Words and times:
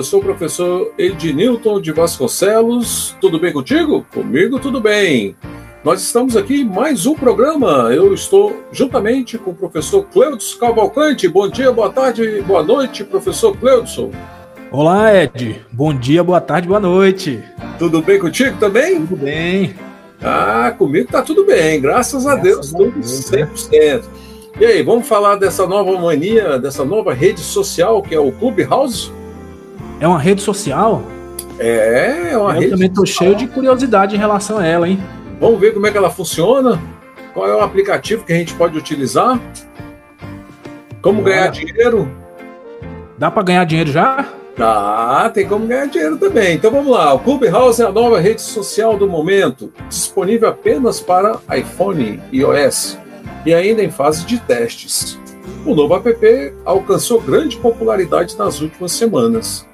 Eu 0.00 0.04
sou 0.04 0.18
o 0.18 0.22
professor 0.22 0.94
Ednilton 0.96 1.78
de 1.78 1.92
Vasconcelos. 1.92 3.14
Tudo 3.20 3.38
bem 3.38 3.52
contigo? 3.52 4.06
Comigo 4.14 4.58
tudo 4.58 4.80
bem. 4.80 5.36
Nós 5.84 6.00
estamos 6.00 6.38
aqui 6.38 6.62
em 6.62 6.64
mais 6.64 7.04
um 7.04 7.14
programa. 7.14 7.92
Eu 7.92 8.14
estou 8.14 8.62
juntamente 8.72 9.36
com 9.36 9.50
o 9.50 9.54
professor 9.54 10.06
Cleudson 10.10 10.58
Cavalcante. 10.58 11.28
Bom 11.28 11.50
dia, 11.50 11.70
boa 11.70 11.92
tarde, 11.92 12.40
boa 12.46 12.62
noite, 12.62 13.04
professor 13.04 13.54
Cleudson. 13.54 14.10
Olá, 14.72 15.14
Ed. 15.14 15.66
Bom 15.70 15.92
dia, 15.92 16.24
boa 16.24 16.40
tarde, 16.40 16.66
boa 16.66 16.80
noite. 16.80 17.44
Tudo 17.78 18.00
bem 18.00 18.18
contigo 18.18 18.56
também? 18.58 19.04
Tudo 19.04 19.16
bem. 19.22 19.74
Ah, 20.22 20.74
comigo 20.78 21.12
tá 21.12 21.20
tudo 21.20 21.44
bem, 21.44 21.78
graças, 21.78 22.24
graças 22.24 22.26
a 22.26 22.42
Deus, 22.42 22.74
a 22.74 22.78
tudo 22.78 22.92
Deus, 22.92 23.30
100%. 23.30 23.70
Né? 23.70 24.02
E 24.58 24.64
aí, 24.64 24.82
vamos 24.82 25.06
falar 25.06 25.36
dessa 25.36 25.66
nova 25.66 25.92
mania, 26.00 26.58
dessa 26.58 26.86
nova 26.86 27.12
rede 27.12 27.40
social 27.40 28.02
que 28.02 28.14
é 28.14 28.20
o 28.20 28.32
Clubhouse? 28.32 29.19
É 30.00 30.08
uma 30.08 30.18
rede 30.18 30.40
social? 30.40 31.02
É, 31.58 32.30
é 32.32 32.38
uma 32.38 32.54
Eu 32.54 32.60
rede 32.60 32.70
também 32.70 32.88
tô 32.88 33.04
cheio 33.04 33.36
de 33.36 33.46
curiosidade 33.46 34.16
em 34.16 34.18
relação 34.18 34.56
a 34.56 34.66
ela, 34.66 34.88
hein? 34.88 34.98
Vamos 35.38 35.60
ver 35.60 35.74
como 35.74 35.86
é 35.86 35.90
que 35.90 35.98
ela 35.98 36.08
funciona? 36.08 36.80
Qual 37.34 37.46
é 37.46 37.54
o 37.54 37.60
aplicativo 37.60 38.24
que 38.24 38.32
a 38.32 38.36
gente 38.36 38.54
pode 38.54 38.78
utilizar? 38.78 39.38
Como 41.02 41.22
ganhar 41.22 41.48
dinheiro? 41.48 42.10
Dá 43.18 43.30
para 43.30 43.42
ganhar 43.42 43.64
dinheiro 43.64 43.92
já? 43.92 44.26
Dá, 44.56 45.30
tem 45.32 45.46
como 45.46 45.66
ganhar 45.66 45.86
dinheiro 45.86 46.16
também. 46.16 46.54
Então 46.54 46.70
vamos 46.70 46.90
lá. 46.90 47.12
O 47.12 47.18
Clubhouse 47.18 47.82
é 47.82 47.84
a 47.84 47.92
nova 47.92 48.18
rede 48.18 48.40
social 48.40 48.96
do 48.96 49.06
momento, 49.06 49.70
disponível 49.86 50.48
apenas 50.48 50.98
para 50.98 51.38
iPhone 51.54 52.22
e 52.32 52.38
iOS 52.38 52.98
e 53.44 53.52
ainda 53.52 53.82
em 53.82 53.90
fase 53.90 54.24
de 54.24 54.38
testes. 54.38 55.18
O 55.66 55.74
novo 55.74 55.94
app 55.94 56.54
alcançou 56.64 57.20
grande 57.20 57.58
popularidade 57.58 58.36
nas 58.38 58.62
últimas 58.62 58.92
semanas 58.92 59.68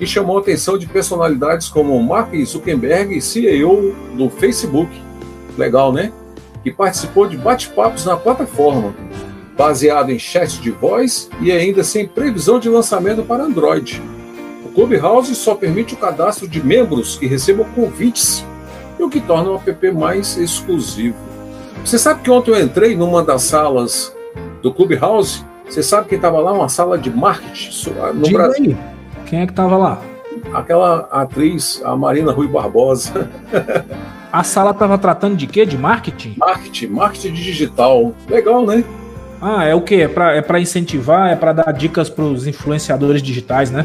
e 0.00 0.06
chamou 0.06 0.38
a 0.38 0.40
atenção 0.40 0.78
de 0.78 0.86
personalidades 0.86 1.68
como 1.68 2.02
Mark 2.02 2.34
Zuckerberg, 2.44 3.20
CEO 3.20 3.94
do 4.16 4.30
Facebook, 4.30 4.90
legal, 5.58 5.92
né? 5.92 6.10
Que 6.64 6.72
participou 6.72 7.28
de 7.28 7.36
bate-papos 7.36 8.06
na 8.06 8.16
plataforma, 8.16 8.94
baseado 9.56 10.10
em 10.10 10.18
chats 10.18 10.58
de 10.58 10.70
voz 10.70 11.28
e 11.40 11.52
ainda 11.52 11.84
sem 11.84 12.08
previsão 12.08 12.58
de 12.58 12.68
lançamento 12.68 13.22
para 13.22 13.44
Android. 13.44 14.02
O 14.64 14.70
Clubhouse 14.70 15.34
só 15.34 15.54
permite 15.54 15.92
o 15.94 15.98
cadastro 15.98 16.48
de 16.48 16.64
membros 16.64 17.16
que 17.16 17.26
recebam 17.26 17.66
convites, 17.74 18.44
o 18.98 19.08
que 19.08 19.20
torna 19.20 19.50
o 19.50 19.56
app 19.56 19.90
mais 19.92 20.38
exclusivo. 20.38 21.16
Você 21.84 21.98
sabe 21.98 22.22
que 22.22 22.30
ontem 22.30 22.52
eu 22.52 22.60
entrei 22.60 22.96
numa 22.96 23.22
das 23.22 23.42
salas 23.42 24.14
do 24.62 24.72
Clubhouse? 24.72 25.44
Você 25.68 25.82
sabe 25.82 26.08
quem 26.08 26.16
estava 26.16 26.38
lá? 26.40 26.52
Uma 26.52 26.68
sala 26.68 26.98
de 26.98 27.10
marketing 27.10 27.90
no 28.14 28.22
Diga 28.22 28.38
Brasil. 28.38 28.76
Aí. 28.78 28.89
Quem 29.30 29.42
é 29.42 29.46
que 29.46 29.52
tava 29.52 29.76
lá? 29.76 30.02
Aquela 30.52 31.08
atriz, 31.12 31.80
a 31.84 31.94
Marina 31.94 32.32
Rui 32.32 32.48
Barbosa. 32.48 33.30
A 34.32 34.44
sala 34.44 34.72
tava 34.72 34.96
tratando 34.96 35.36
de 35.36 35.46
quê? 35.46 35.66
De 35.66 35.76
marketing? 35.76 36.34
Marketing, 36.36 36.86
marketing 36.86 37.32
digital. 37.34 38.14
Legal, 38.28 38.64
né? 38.64 38.84
Ah, 39.40 39.64
é 39.64 39.74
o 39.74 39.80
quê? 39.82 40.02
É 40.02 40.08
para 40.08 40.36
é 40.36 40.40
pra 40.40 40.60
incentivar, 40.60 41.32
é 41.32 41.34
para 41.36 41.52
dar 41.52 41.72
dicas 41.72 42.08
para 42.08 42.24
os 42.24 42.46
influenciadores 42.46 43.22
digitais, 43.22 43.72
né? 43.72 43.84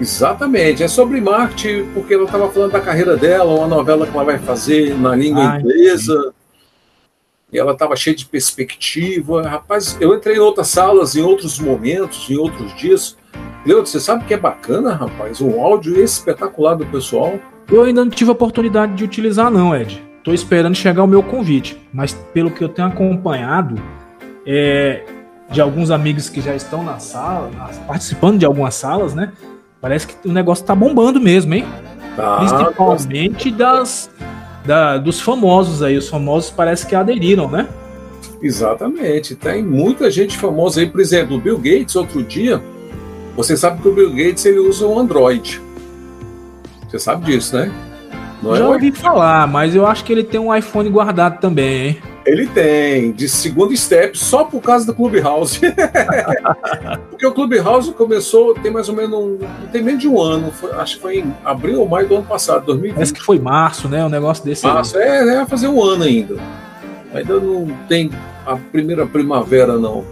Exatamente, 0.00 0.82
é 0.82 0.88
sobre 0.88 1.20
marketing, 1.20 1.86
porque 1.94 2.14
ela 2.14 2.24
estava 2.24 2.48
falando 2.50 2.72
da 2.72 2.80
carreira 2.80 3.16
dela, 3.16 3.54
uma 3.54 3.68
novela 3.68 4.04
que 4.04 4.12
ela 4.12 4.24
vai 4.24 4.38
fazer 4.38 4.98
na 4.98 5.14
língua 5.14 5.52
Ah, 5.52 5.60
inglesa. 5.60 6.32
E 7.52 7.58
ela 7.58 7.72
estava 7.72 7.94
cheia 7.94 8.16
de 8.16 8.26
perspectiva. 8.26 9.42
Rapaz, 9.42 9.96
eu 10.00 10.12
entrei 10.12 10.36
em 10.36 10.40
outras 10.40 10.68
salas, 10.68 11.14
em 11.14 11.22
outros 11.22 11.60
momentos, 11.60 12.28
em 12.28 12.36
outros 12.36 12.74
dias. 12.76 13.16
Leandro, 13.64 13.86
você 13.86 14.00
sabe 14.00 14.24
que 14.24 14.34
é 14.34 14.36
bacana, 14.36 14.94
rapaz? 14.94 15.40
O 15.40 15.60
áudio 15.60 15.98
espetacular 16.02 16.74
do 16.74 16.84
pessoal. 16.86 17.34
Eu 17.70 17.82
ainda 17.84 18.04
não 18.04 18.10
tive 18.10 18.30
a 18.30 18.32
oportunidade 18.32 18.94
de 18.94 19.04
utilizar, 19.04 19.50
não, 19.50 19.74
Ed. 19.74 20.02
Tô 20.24 20.32
esperando 20.32 20.74
chegar 20.74 21.02
o 21.04 21.06
meu 21.06 21.22
convite. 21.22 21.80
Mas 21.92 22.12
pelo 22.34 22.50
que 22.50 22.62
eu 22.62 22.68
tenho 22.68 22.88
acompanhado, 22.88 23.76
é, 24.46 25.02
de 25.50 25.60
alguns 25.60 25.90
amigos 25.90 26.28
que 26.28 26.40
já 26.40 26.54
estão 26.56 26.82
na 26.82 26.98
sala, 26.98 27.50
participando 27.86 28.38
de 28.38 28.44
algumas 28.46 28.74
salas, 28.74 29.14
né? 29.14 29.32
Parece 29.80 30.06
que 30.08 30.28
o 30.28 30.32
negócio 30.32 30.64
tá 30.64 30.74
bombando 30.74 31.20
mesmo, 31.20 31.54
hein? 31.54 31.64
Tá, 32.16 32.38
Principalmente 32.38 33.50
das, 33.50 34.10
da- 34.64 34.98
dos 34.98 35.20
famosos 35.20 35.82
aí. 35.82 35.96
Os 35.96 36.08
famosos 36.08 36.50
parece 36.50 36.86
que 36.86 36.94
aderiram, 36.94 37.48
né? 37.50 37.68
Exatamente. 38.42 39.34
Tem 39.36 39.62
muita 39.62 40.10
gente 40.10 40.36
famosa 40.36 40.80
aí. 40.80 40.86
Por 40.88 41.00
exemplo, 41.00 41.36
o 41.36 41.40
Bill 41.40 41.56
Gates, 41.58 41.94
outro 41.96 42.22
dia, 42.22 42.60
você 43.36 43.56
sabe 43.56 43.80
que 43.82 43.88
o 43.88 43.92
Bill 43.92 44.10
Gates 44.10 44.44
ele 44.44 44.58
usa 44.58 44.86
um 44.86 44.98
Android. 44.98 45.60
Você 46.88 46.98
sabe 46.98 47.24
disso, 47.26 47.56
né? 47.56 47.72
Não 48.42 48.56
Já 48.56 48.64
é? 48.64 48.68
ouvi 48.68 48.90
falar, 48.92 49.46
mas 49.46 49.74
eu 49.74 49.86
acho 49.86 50.04
que 50.04 50.12
ele 50.12 50.24
tem 50.24 50.40
um 50.40 50.54
iPhone 50.54 50.88
guardado 50.90 51.40
também, 51.40 51.86
hein? 51.88 51.98
Ele 52.26 52.46
tem, 52.46 53.10
de 53.12 53.28
segundo 53.28 53.76
step, 53.76 54.16
só 54.16 54.44
por 54.44 54.60
causa 54.60 54.86
do 54.86 54.94
Clubhouse. 54.94 55.60
Porque 57.10 57.26
o 57.26 57.32
Clubhouse 57.32 57.92
começou, 57.92 58.54
tem 58.54 58.70
mais 58.70 58.88
ou 58.88 58.94
menos, 58.94 59.12
um, 59.18 59.38
não 59.38 59.68
tem 59.72 59.82
menos 59.82 60.00
de 60.00 60.08
um 60.08 60.20
ano, 60.20 60.50
foi- 60.52 60.72
acho 60.72 60.96
que 60.96 61.02
foi 61.02 61.18
em 61.18 61.34
abril 61.44 61.80
ou 61.80 61.88
maio 61.88 62.06
do 62.08 62.16
ano 62.16 62.24
passado, 62.24 62.66
2020. 62.66 62.94
Parece 62.94 63.12
que 63.12 63.22
foi 63.22 63.38
março, 63.38 63.88
né? 63.88 64.04
Um 64.04 64.08
negócio 64.08 64.44
desse. 64.44 64.66
aí. 64.66 64.72
Março, 64.72 64.98
é, 64.98 65.18
é, 65.18 65.36
vai 65.36 65.46
fazer 65.46 65.68
um 65.68 65.82
ano 65.82 66.04
ainda. 66.04 66.36
Ainda 67.14 67.40
não 67.40 67.66
tem 67.88 68.10
a 68.46 68.56
primeira 68.56 69.04
primavera, 69.06 69.76
não. 69.78 70.04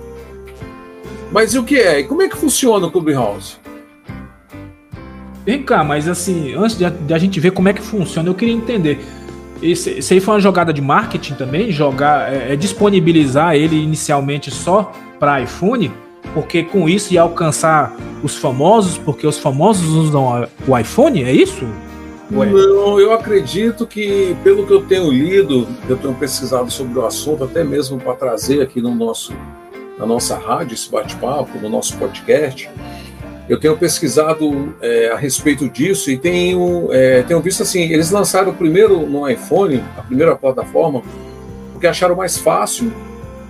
Mas 1.33 1.55
e 1.55 1.59
o 1.59 1.65
que 1.65 1.79
é? 1.79 2.01
E 2.01 2.05
como 2.05 2.23
é 2.23 2.29
que 2.29 2.37
funciona 2.37 2.87
o 2.87 2.91
Clubhouse? 2.91 3.57
Vem 5.47 5.63
cá, 5.63 5.83
mas 5.83 6.07
assim, 6.09 6.55
antes 6.55 6.77
de 6.77 6.85
a, 6.85 7.19
gente 7.19 7.41
ver 7.41 7.53
como 7.53 7.69
é 7.69 7.73
que 7.73 7.81
funciona, 7.81 8.29
eu 8.29 8.35
queria 8.35 8.55
entender. 8.55 9.01
Isso 9.63 9.89
aí 10.13 10.21
foi 10.21 10.35
uma 10.35 10.41
jogada 10.41 10.73
de 10.73 10.81
marketing 10.81 11.35
também? 11.35 11.71
Jogar, 11.71 12.33
é, 12.33 12.53
é 12.53 12.57
disponibilizar 12.57 13.55
ele 13.55 13.77
inicialmente 13.77 14.51
só 14.51 14.93
para 15.19 15.41
iPhone? 15.41 15.93
Porque 16.35 16.63
com 16.63 16.89
isso 16.89 17.13
ia 17.15 17.23
alcançar 17.23 17.95
os 18.23 18.37
famosos, 18.37 18.99
porque 18.99 19.27
os 19.27 19.39
famosos 19.39 19.87
usam 19.89 20.49
o 20.67 20.79
iPhone? 20.79 21.25
É 21.25 21.33
isso? 21.33 21.67
Ué. 22.33 22.47
Não, 22.47 23.01
eu 23.01 23.13
acredito 23.13 23.87
que, 23.87 24.37
pelo 24.45 24.67
que 24.67 24.73
eu 24.73 24.83
tenho 24.83 25.11
lido, 25.11 25.67
eu 25.89 25.97
tenho 25.97 26.15
pesquisado 26.15 26.71
sobre 26.71 26.99
o 26.99 27.05
assunto, 27.05 27.45
até 27.45 27.65
mesmo 27.65 27.99
para 27.99 28.15
trazer 28.15 28.63
aqui 28.63 28.81
no 28.81 28.95
nosso, 28.95 29.33
na 30.01 30.07
nossa 30.07 30.37
rádio 30.37 30.75
esse 30.75 30.91
bate-papo, 30.91 31.59
no 31.61 31.69
nosso 31.69 31.97
podcast, 31.99 32.69
eu 33.49 33.61
tenho 33.61 33.77
pesquisado 33.77 34.75
é, 34.81 35.11
a 35.13 35.17
respeito 35.17 35.69
disso 35.69 36.11
e 36.11 36.17
tenho, 36.17 36.89
é, 36.91 37.23
tenho 37.23 37.41
visto 37.41 37.63
assim, 37.63 37.83
eles 37.83 38.11
lançaram 38.11 38.53
primeiro 38.55 39.07
no 39.07 39.29
iPhone, 39.29 39.85
a 39.99 40.03
primeira 40.03 40.35
plataforma, 40.35 41.03
porque 41.73 41.87
acharam 41.87 42.17
mais 42.17 42.39
fácil 42.39 42.93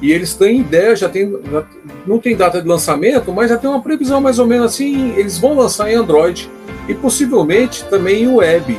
e 0.02 0.10
eles 0.10 0.34
têm 0.34 0.60
ideia, 0.60 0.96
já 0.96 1.08
tem, 1.08 1.30
já- 1.52 1.64
não 2.06 2.18
tem 2.18 2.34
data 2.34 2.60
de 2.60 2.66
lançamento, 2.66 3.30
mas 3.32 3.50
já 3.50 3.56
tem 3.58 3.68
uma 3.70 3.82
previsão 3.82 4.20
mais 4.20 4.38
ou 4.38 4.46
menos 4.46 4.72
assim, 4.72 5.14
eles 5.16 5.38
vão 5.38 5.54
lançar 5.54 5.90
em 5.90 5.94
Android 5.94 6.50
e 6.88 6.94
possivelmente 6.94 7.84
também 7.84 8.22
em 8.24 8.28
web. 8.28 8.76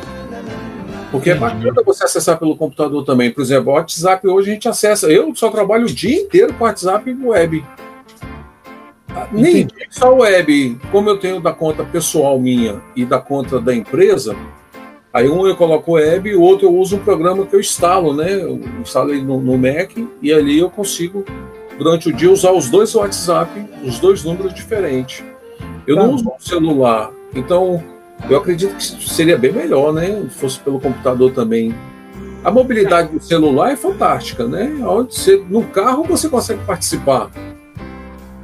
Porque 1.11 1.29
é 1.31 1.35
bacana 1.35 1.83
você 1.85 2.05
acessar 2.05 2.39
pelo 2.39 2.55
computador 2.55 3.03
também. 3.03 3.31
Por 3.31 3.41
exemplo, 3.41 3.71
o 3.71 3.75
WhatsApp 3.75 4.25
hoje 4.27 4.49
a 4.49 4.53
gente 4.53 4.69
acessa. 4.69 5.07
Eu 5.11 5.35
só 5.35 5.49
trabalho 5.51 5.83
o 5.83 5.91
dia 5.93 6.15
inteiro 6.21 6.53
com 6.53 6.63
WhatsApp 6.63 7.09
e 7.09 7.13
web. 7.13 7.63
Ah, 9.09 9.27
Nem 9.31 9.61
Entendi. 9.63 9.87
só 9.89 10.13
web, 10.15 10.77
como 10.89 11.09
eu 11.09 11.17
tenho 11.17 11.41
da 11.41 11.51
conta 11.51 11.83
pessoal 11.83 12.39
minha 12.39 12.81
e 12.95 13.03
da 13.03 13.19
conta 13.19 13.59
da 13.59 13.75
empresa, 13.75 14.35
aí 15.13 15.27
um 15.27 15.45
eu 15.45 15.55
coloco 15.57 15.93
web 15.93 16.29
e 16.29 16.35
o 16.35 16.41
outro 16.41 16.67
eu 16.67 16.73
uso 16.73 16.95
um 16.95 16.99
programa 16.99 17.45
que 17.45 17.53
eu 17.53 17.59
instalo, 17.59 18.13
né? 18.13 18.31
Eu 18.41 18.61
instalo 18.81 19.11
ele 19.13 19.21
no, 19.23 19.41
no 19.41 19.57
Mac 19.57 19.91
e 20.21 20.31
ali 20.31 20.59
eu 20.59 20.69
consigo, 20.69 21.25
durante 21.77 22.07
o 22.07 22.13
dia, 22.13 22.31
usar 22.31 22.51
os 22.53 22.69
dois 22.69 22.95
WhatsApp, 22.95 23.51
os 23.83 23.99
dois 23.99 24.23
números 24.23 24.53
diferentes. 24.53 25.21
Eu 25.85 25.97
não 25.97 26.07
Tá. 26.09 26.15
uso 26.15 26.29
o 26.29 26.41
celular. 26.41 27.11
Então, 27.35 27.83
Eu 28.29 28.37
acredito 28.37 28.75
que 28.75 29.09
seria 29.09 29.37
bem 29.37 29.51
melhor, 29.51 29.93
né? 29.93 30.23
Se 30.29 30.39
fosse 30.39 30.59
pelo 30.59 30.79
computador 30.79 31.31
também. 31.31 31.75
A 32.43 32.49
mobilidade 32.49 33.11
do 33.11 33.21
celular 33.21 33.71
é 33.71 33.75
fantástica, 33.75 34.47
né? 34.47 34.73
Onde 34.83 35.15
você, 35.15 35.43
no 35.49 35.63
carro 35.63 36.03
você 36.03 36.27
consegue 36.27 36.63
participar. 36.65 37.29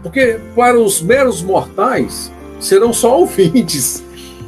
Porque 0.03 0.39
para 0.55 0.79
os 0.79 1.01
meros 1.01 1.41
mortais 1.41 2.31
serão 2.59 2.93
só 2.93 3.17
ouvintes. 3.17 4.03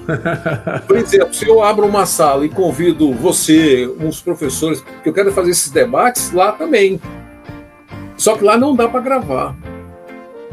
Por 0.88 0.98
exemplo, 0.98 1.34
se 1.34 1.48
eu 1.48 1.64
abro 1.64 1.86
uma 1.86 2.06
sala 2.06 2.46
e 2.46 2.50
convido 2.50 3.14
você, 3.14 3.88
uns 4.00 4.22
professores, 4.22 4.84
que 5.04 5.10
eu 5.10 5.14
quero 5.14 5.32
fazer 5.32 5.52
esses 5.52 5.72
debates 5.72 6.32
lá 6.32 6.52
também. 6.52 7.00
Só 8.18 8.36
que 8.36 8.44
lá 8.44 8.58
não 8.58 8.76
dá 8.76 8.88
para 8.88 9.00
gravar. 9.00 9.56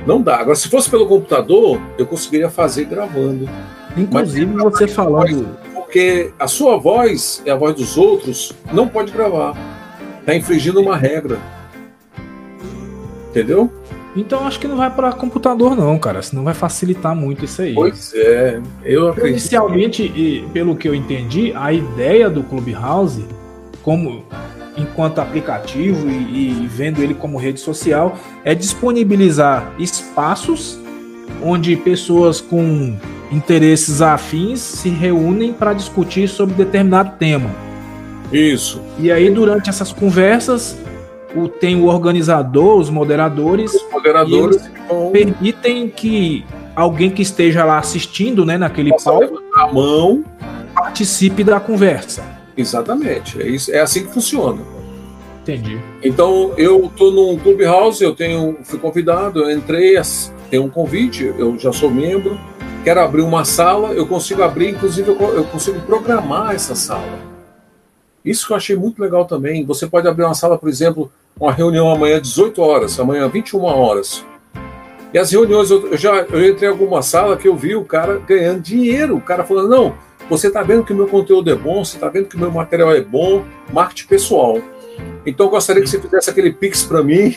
Não 0.06 0.22
dá. 0.22 0.36
Agora, 0.36 0.56
se 0.56 0.68
fosse 0.68 0.88
pelo 0.88 1.06
computador, 1.06 1.80
eu 1.98 2.06
conseguiria 2.06 2.48
fazer 2.48 2.84
gravando. 2.84 3.48
Inclusive, 3.96 4.46
Mas, 4.46 4.62
você 4.62 4.86
falando. 4.86 5.48
Porque 5.72 6.32
a 6.38 6.46
sua 6.46 6.76
voz 6.76 7.42
e 7.44 7.50
a 7.50 7.56
voz 7.56 7.74
dos 7.74 7.96
outros 7.96 8.52
não 8.72 8.86
pode 8.86 9.12
gravar. 9.12 9.56
Está 10.20 10.34
infringindo 10.34 10.80
uma 10.80 10.96
regra. 10.96 11.38
Entendeu? 13.30 13.70
Então 14.16 14.46
acho 14.46 14.58
que 14.58 14.66
não 14.66 14.78
vai 14.78 14.90
para 14.90 15.12
computador 15.12 15.76
não, 15.76 15.98
cara, 15.98 16.22
senão 16.22 16.42
vai 16.42 16.54
facilitar 16.54 17.14
muito 17.14 17.44
isso 17.44 17.60
aí. 17.60 17.74
Pois 17.74 18.14
é, 18.14 18.60
eu 18.82 19.08
acredito. 19.08 19.32
Inicialmente, 19.32 20.02
e 20.02 20.48
pelo 20.54 20.74
que 20.74 20.88
eu 20.88 20.94
entendi, 20.94 21.52
a 21.54 21.70
ideia 21.70 22.30
do 22.30 22.42
Clubhouse, 22.42 23.26
como 23.82 24.24
enquanto 24.76 25.18
aplicativo 25.18 26.08
e, 26.08 26.62
e 26.62 26.66
vendo 26.66 27.02
ele 27.02 27.14
como 27.14 27.36
rede 27.36 27.60
social, 27.60 28.16
é 28.42 28.54
disponibilizar 28.54 29.74
espaços 29.78 30.78
onde 31.42 31.76
pessoas 31.76 32.40
com 32.40 32.96
interesses 33.30 34.00
afins 34.02 34.60
se 34.60 34.88
reúnem 34.88 35.52
para 35.52 35.72
discutir 35.72 36.28
sobre 36.28 36.54
determinado 36.54 37.16
tema. 37.18 37.50
Isso. 38.32 38.80
E 38.98 39.10
aí, 39.10 39.30
durante 39.30 39.70
essas 39.70 39.92
conversas, 39.92 40.76
o, 41.34 41.48
tem 41.48 41.80
o 41.80 41.86
organizador, 41.86 42.78
os 42.78 42.90
moderadores. 42.90 43.74
Os 43.74 43.90
moderadores 43.90 44.70
vão... 44.88 45.10
permitem 45.10 45.88
que 45.88 46.44
alguém 46.74 47.10
que 47.10 47.22
esteja 47.22 47.64
lá 47.64 47.78
assistindo, 47.78 48.44
né, 48.44 48.58
naquele 48.58 48.90
palco, 49.02 49.42
a 49.54 49.72
mão, 49.72 50.24
participe 50.74 51.44
da 51.44 51.60
conversa. 51.60 52.24
Exatamente. 52.56 53.40
É, 53.40 53.48
isso, 53.48 53.72
é 53.72 53.80
assim 53.80 54.06
que 54.06 54.12
funciona. 54.12 54.60
Entendi. 55.42 55.78
Então, 56.02 56.52
eu 56.56 56.86
estou 56.86 57.12
num 57.12 57.38
clubhouse, 57.38 58.02
eu 58.02 58.14
tenho, 58.14 58.56
fui 58.64 58.78
convidado, 58.78 59.44
eu 59.44 59.56
entrei, 59.56 59.94
tem 60.50 60.58
um 60.58 60.68
convite, 60.68 61.32
eu 61.38 61.56
já 61.56 61.72
sou 61.72 61.88
membro, 61.88 62.36
quero 62.86 63.00
abrir 63.00 63.22
uma 63.22 63.44
sala, 63.44 63.88
eu 63.94 64.06
consigo 64.06 64.44
abrir, 64.44 64.70
inclusive 64.70 65.10
eu, 65.10 65.44
consigo 65.46 65.80
programar 65.80 66.54
essa 66.54 66.76
sala. 66.76 67.18
Isso 68.24 68.46
que 68.46 68.52
eu 68.52 68.56
achei 68.56 68.76
muito 68.76 69.02
legal 69.02 69.24
também. 69.24 69.66
Você 69.66 69.88
pode 69.88 70.06
abrir 70.06 70.22
uma 70.22 70.36
sala, 70.36 70.56
por 70.56 70.68
exemplo, 70.68 71.10
uma 71.36 71.50
reunião 71.50 71.90
amanhã 71.90 72.20
18 72.20 72.62
horas, 72.62 73.00
amanhã 73.00 73.28
21 73.28 73.60
horas. 73.64 74.24
E 75.12 75.18
as 75.18 75.32
reuniões, 75.32 75.68
eu 75.68 75.96
já 75.96 76.14
eu 76.30 76.48
entrei 76.48 76.68
em 76.68 76.72
alguma 76.72 77.02
sala 77.02 77.36
que 77.36 77.48
eu 77.48 77.56
vi 77.56 77.74
o 77.74 77.84
cara 77.84 78.20
ganhando 78.24 78.60
dinheiro, 78.60 79.16
o 79.16 79.20
cara 79.20 79.42
falando, 79.42 79.68
não, 79.68 79.94
você 80.30 80.46
está 80.46 80.62
vendo 80.62 80.84
que 80.84 80.92
o 80.92 80.96
meu 80.96 81.08
conteúdo 81.08 81.50
é 81.50 81.56
bom, 81.56 81.84
você 81.84 81.96
está 81.96 82.08
vendo 82.08 82.28
que 82.28 82.36
o 82.36 82.38
meu 82.38 82.52
material 82.52 82.92
é 82.92 83.00
bom, 83.00 83.44
marketing 83.72 84.06
pessoal. 84.06 84.60
Então 85.26 85.46
eu 85.46 85.50
gostaria 85.50 85.82
que 85.82 85.88
você 85.88 86.00
fizesse 86.00 86.30
aquele 86.30 86.52
pix 86.52 86.84
para 86.84 87.02
mim. 87.02 87.34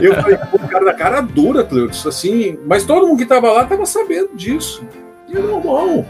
eu 0.00 0.14
falei, 0.14 0.38
o 0.52 0.68
cara 0.68 0.84
da 0.84 0.94
cara 0.94 1.20
dura, 1.20 1.64
Cleutis, 1.64 2.06
assim, 2.06 2.58
mas 2.64 2.84
todo 2.84 3.06
mundo 3.06 3.16
que 3.16 3.24
estava 3.24 3.50
lá 3.50 3.64
estava 3.64 3.84
sabendo 3.84 4.30
disso. 4.34 4.82
E 5.28 5.36
é 5.36 5.40
normal. 5.40 6.06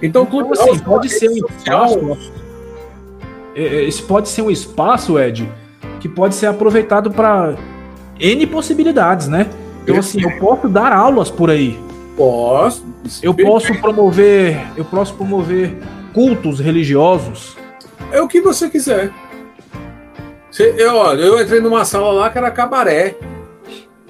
Então, 0.00 0.22
então 0.22 0.52
assim, 0.52 0.78
pode 0.78 1.08
ser 1.08 1.28
um 1.28 1.36
espaço 1.36 2.38
é, 3.58 3.62
é, 3.62 3.84
esse 3.88 4.00
pode 4.00 4.28
ser 4.28 4.42
um 4.42 4.50
espaço, 4.50 5.18
Ed, 5.18 5.50
que 5.98 6.08
pode 6.08 6.36
ser 6.36 6.46
aproveitado 6.46 7.10
para 7.10 7.56
N 8.20 8.46
possibilidades, 8.46 9.26
né? 9.26 9.48
Então, 9.82 9.98
assim, 9.98 10.22
eu 10.22 10.38
posso 10.38 10.68
dar 10.68 10.92
aulas 10.92 11.28
por 11.28 11.50
aí. 11.50 11.76
Posso. 12.16 12.86
Eu 13.20 13.34
posso 13.34 13.74
promover. 13.80 14.60
Eu 14.76 14.84
posso 14.84 15.14
promover 15.14 15.76
cultos 16.14 16.60
religiosos. 16.60 17.56
É 18.12 18.22
o 18.22 18.28
que 18.28 18.40
você 18.40 18.70
quiser. 18.70 19.10
Eu, 20.58 20.96
olha, 20.96 21.22
eu 21.22 21.40
entrei 21.40 21.60
numa 21.60 21.84
sala 21.84 22.12
lá 22.12 22.30
que 22.30 22.38
era 22.38 22.50
cabaré. 22.50 23.16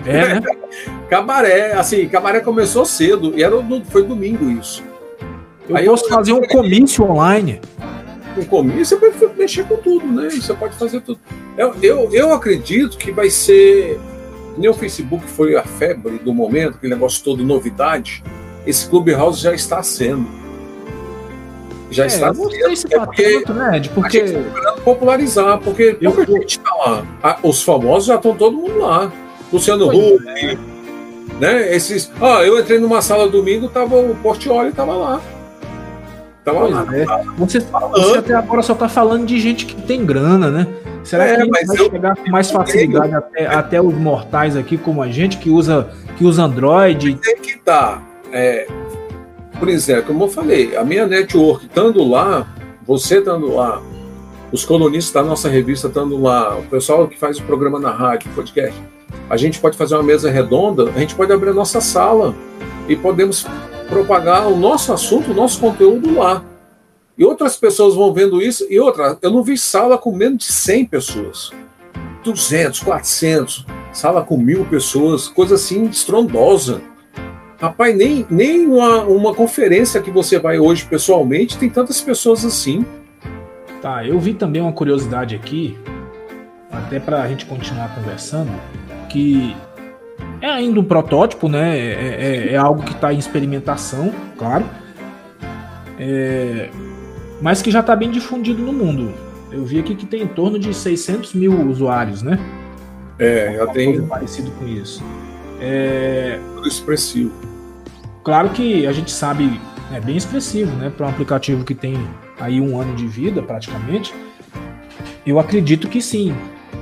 É, 0.07 0.35
né? 0.35 0.41
cabaré, 1.11 1.73
assim, 1.73 2.09
cabaré 2.09 2.41
começou 2.41 2.85
cedo, 2.85 3.33
e 3.37 3.43
era, 3.43 3.57
foi 3.91 4.05
domingo 4.05 4.51
isso. 4.51 4.83
Eu 5.69 5.77
Aí 5.77 5.87
posso 5.87 6.07
eu, 6.07 6.09
fazer 6.09 6.33
um 6.33 6.47
comício 6.47 7.05
online 7.05 7.61
com 8.39 8.45
comício, 8.45 8.85
você 8.85 8.97
pode 8.97 9.39
mexer 9.39 9.65
com 9.65 9.77
tudo, 9.77 10.07
né? 10.07 10.31
Você 10.31 10.55
pode 10.55 10.77
fazer 10.77 11.01
tudo. 11.01 11.19
Eu, 11.57 11.75
eu, 11.83 12.11
eu 12.13 12.33
acredito 12.33 12.97
que 12.97 13.11
vai 13.11 13.31
ser. 13.31 13.99
Nem 14.57 14.69
o 14.69 14.75
Facebook 14.75 15.25
foi 15.27 15.57
a 15.57 15.63
febre 15.63 16.19
do 16.19 16.35
momento, 16.35 16.77
aquele 16.77 16.95
negócio 16.95 17.23
todo 17.23 17.45
novidade. 17.45 18.23
Esse 18.67 18.89
Clubhouse 18.89 19.41
já 19.41 19.55
está 19.55 19.83
sendo. 19.83 20.27
Já 21.91 22.05
é, 22.05 22.07
está. 22.07 22.29
É 22.29 22.33
porque, 22.33 23.41
tanto, 23.41 23.55
né, 23.55 23.77
Ed? 23.77 23.89
Porque... 23.91 24.19
A 24.19 24.27
gente 24.27 24.49
está 24.49 24.73
popularizar, 24.73 25.59
porque 25.59 25.97
eu, 26.01 26.13
pouca 26.13 26.33
gente 26.33 26.59
está 26.59 26.75
lá. 26.75 27.39
os 27.43 27.63
famosos 27.63 28.07
já 28.07 28.17
estão 28.17 28.35
todo 28.35 28.57
mundo 28.57 28.79
lá. 28.79 29.11
Luciano 29.53 29.89
Huck, 29.89 30.23
é. 30.29 30.57
né? 31.41 31.75
Esses. 31.75 32.11
Ah, 32.21 32.45
eu 32.45 32.59
entrei 32.59 32.79
numa 32.79 33.01
sala 33.01 33.29
domingo, 33.29 33.69
tava 33.69 33.97
o 33.97 34.15
Portioli 34.17 34.69
estava 34.69 34.95
lá. 34.95 35.21
Tava 36.45 36.69
lá. 36.69 36.87
É. 36.95 37.05
Você, 37.39 37.61
você, 37.61 38.19
até 38.19 38.35
agora 38.35 38.63
só 38.63 38.75
tá 38.75 38.89
falando 38.89 39.27
de 39.27 39.41
gente 39.41 39.67
que 39.67 39.81
tem 39.83 40.05
grana, 40.05 40.51
né? 40.51 40.67
Será 41.05 41.27
é, 41.27 41.43
que 41.43 41.51
vai 41.51 41.63
eu, 41.63 41.91
chegar 41.91 42.17
com 42.17 42.31
mais 42.31 42.51
facilidade 42.51 43.15
até, 43.15 43.47
até, 43.47 43.81
os 43.81 43.95
mortais 43.95 44.57
aqui, 44.57 44.77
como 44.77 45.03
a 45.03 45.09
gente, 45.09 45.39
que 45.39 45.49
usa, 45.49 45.89
que 46.17 46.25
usa 46.25 46.43
Android? 46.43 47.15
Tem 47.17 47.37
que 47.37 47.59
tá. 47.59 48.03
É, 48.31 48.67
por 49.59 49.69
exemplo, 49.69 50.05
como 50.05 50.25
eu 50.25 50.29
falei, 50.29 50.77
a 50.77 50.85
minha 50.85 51.07
network 51.07 51.67
estando 51.67 52.03
lá, 52.05 52.47
você 52.87 53.19
estando 53.19 53.55
lá, 53.55 53.83
os 54.53 54.65
colunistas 54.65 55.13
da 55.13 55.23
nossa 55.23 55.49
revista 55.49 55.89
estando 55.89 56.21
lá, 56.21 56.57
o 56.59 56.63
pessoal 56.65 57.07
que 57.07 57.19
faz 57.19 57.39
o 57.39 57.43
programa 57.43 57.79
na 57.79 57.91
rádio, 57.91 58.31
podcast, 58.35 58.81
a 59.29 59.37
gente 59.37 59.59
pode 59.61 59.77
fazer 59.77 59.95
uma 59.95 60.03
mesa 60.03 60.31
redonda, 60.31 60.91
a 60.91 60.99
gente 60.99 61.15
pode 61.15 61.33
abrir 61.33 61.51
a 61.51 61.55
nossa 61.55 61.81
sala 61.81 62.35
e 62.89 62.97
podemos 62.97 63.47
propagar 63.89 64.47
o 64.47 64.57
nosso 64.57 64.93
assunto, 64.93 65.33
o 65.33 65.35
nosso 65.35 65.61
conteúdo 65.61 66.15
lá. 66.19 66.45
E 67.17 67.25
outras 67.25 67.57
pessoas 67.57 67.95
vão 67.95 68.13
vendo 68.13 68.41
isso. 68.41 68.67
E 68.71 68.79
outra, 68.79 69.19
eu 69.21 69.31
não 69.31 69.43
vi 69.43 69.59
sala 69.59 69.99
com 69.99 70.15
menos 70.15 70.47
de 70.47 70.53
100 70.53 70.87
pessoas. 70.87 71.51
200, 72.23 72.81
400, 72.81 73.67
sala 73.93 74.23
com 74.23 74.37
mil 74.37 74.65
pessoas, 74.67 75.27
coisa 75.27 75.57
assim 75.57 75.85
estrondosa. 75.87 76.81
Rapaz, 77.61 77.97
nem, 77.97 78.25
nem 78.31 78.67
uma, 78.67 79.03
uma 79.03 79.35
conferência 79.35 80.01
que 80.01 80.13
você 80.13 80.39
vai 80.39 80.61
hoje 80.61 80.85
pessoalmente 80.85 81.59
tem 81.59 81.69
tantas 81.69 82.01
pessoas 82.01 82.45
assim. 82.45 82.87
Tá, 83.83 84.07
eu 84.07 84.19
vi 84.19 84.35
também 84.35 84.63
uma 84.63 84.73
curiosidade 84.73 85.35
aqui, 85.35 85.77
até 86.71 87.01
para 87.01 87.23
a 87.23 87.29
gente 87.29 87.47
continuar 87.47 87.95
conversando, 87.95 88.51
que 89.09 89.57
é 90.41 90.47
ainda 90.47 90.79
um 90.79 90.85
protótipo, 90.85 91.49
né? 91.49 91.79
É, 91.79 92.53
é, 92.53 92.53
é 92.53 92.57
algo 92.57 92.83
que 92.83 92.93
está 92.93 93.13
em 93.13 93.19
experimentação, 93.19 94.13
claro. 94.37 94.65
É, 95.99 96.71
mas 97.41 97.61
que 97.61 97.71
já 97.71 97.81
está 97.81 97.97
bem 97.97 98.11
difundido 98.11 98.63
no 98.63 98.73
mundo. 98.73 99.13
Eu 99.51 99.65
vi 99.65 99.81
aqui 99.81 99.97
que 99.97 100.07
tem 100.07 100.23
em 100.23 100.29
torno 100.29 100.59
de 100.59 100.73
600 100.73 101.35
mil 101.35 101.69
usuários, 101.69 102.23
né? 102.23 102.39
É, 103.19 103.55
já 103.57 103.67
tem. 103.69 104.01
Parecido 104.03 104.51
com 104.53 104.67
isso. 104.69 105.03
É... 105.61 106.39
Tudo 106.55 106.69
expressivo. 106.69 107.48
Claro 108.29 108.51
que 108.51 108.87
a 108.87 108.93
gente 108.93 109.11
sabe, 109.11 109.59
é 109.91 109.99
bem 109.99 110.15
expressivo, 110.15 110.77
né? 110.77 110.93
Para 110.95 111.07
um 111.07 111.09
aplicativo 111.09 111.65
que 111.65 111.75
tem 111.75 111.97
aí 112.39 112.61
um 112.61 112.79
ano 112.79 112.95
de 112.95 113.07
vida 113.07 113.41
praticamente. 113.41 114.15
Eu 115.27 115.39
acredito 115.39 115.89
que 115.89 116.03
sim, 116.03 116.37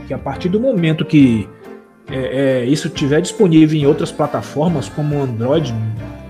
que 0.08 0.12
a 0.12 0.18
partir 0.18 0.48
do 0.48 0.58
momento 0.58 1.04
que 1.04 1.48
é, 2.10 2.62
é, 2.62 2.64
isso 2.64 2.88
tiver 2.88 3.20
disponível 3.20 3.78
em 3.78 3.86
outras 3.86 4.10
plataformas 4.10 4.88
como 4.88 5.14
o 5.14 5.22
Android, 5.22 5.72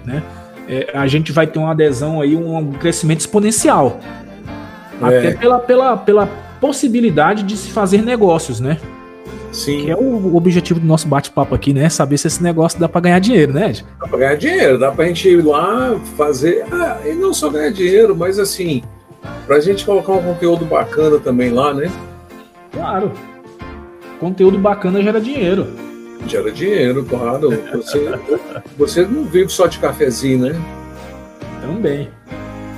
né, 0.05 0.23
é, 0.69 0.91
a 0.93 1.07
gente 1.07 1.33
vai 1.33 1.47
ter 1.47 1.59
uma 1.59 1.71
adesão 1.71 2.21
aí, 2.21 2.37
um, 2.37 2.73
crescimento 2.73 3.21
exponencial. 3.21 3.99
Até 5.01 5.29
é. 5.29 5.35
pela, 5.35 5.59
pela, 5.59 5.97
pela 5.97 6.27
possibilidade 6.61 7.43
de 7.43 7.57
se 7.57 7.71
fazer 7.71 8.03
negócios, 8.03 8.61
né? 8.61 8.77
Sim. 9.57 9.85
Que 9.85 9.91
é 9.91 9.97
o 9.97 10.37
objetivo 10.37 10.79
do 10.79 10.87
nosso 10.87 11.09
bate-papo 11.09 11.55
aqui, 11.55 11.73
né? 11.73 11.89
Saber 11.89 12.19
se 12.19 12.27
esse 12.27 12.43
negócio 12.43 12.79
dá 12.79 12.89
para 12.89 13.01
ganhar 13.01 13.19
dinheiro, 13.19 13.53
né, 13.53 13.71
Ed? 13.71 13.87
Dá 13.99 14.07
para 14.07 14.19
ganhar 14.19 14.37
dinheiro, 14.37 14.79
dá 14.79 14.93
para 14.93 15.05
a 15.05 15.09
gente 15.09 15.29
ir 15.29 15.43
lá 15.43 15.99
fazer. 16.17 16.65
Ah, 16.71 16.99
e 17.07 17.15
não 17.15 17.33
só 17.33 17.49
ganhar 17.49 17.71
dinheiro, 17.71 18.15
mas 18.15 18.39
assim, 18.39 18.83
para 19.47 19.57
a 19.57 19.61
gente 19.61 19.85
colocar 19.85 20.13
um 20.13 20.23
conteúdo 20.23 20.65
bacana 20.65 21.19
também 21.19 21.51
lá, 21.51 21.73
né? 21.73 21.91
Claro 22.71 23.13
conteúdo 24.19 24.59
bacana 24.59 25.03
gera 25.03 25.21
dinheiro. 25.21 25.67
Gera 26.27 26.51
dinheiro, 26.51 27.05
claro. 27.05 27.51
Você, 27.75 28.19
você 28.77 29.07
não 29.07 29.25
vive 29.25 29.49
só 29.49 29.67
de 29.67 29.79
cafezinho, 29.79 30.47
né? 30.47 30.61
Também. 31.61 32.09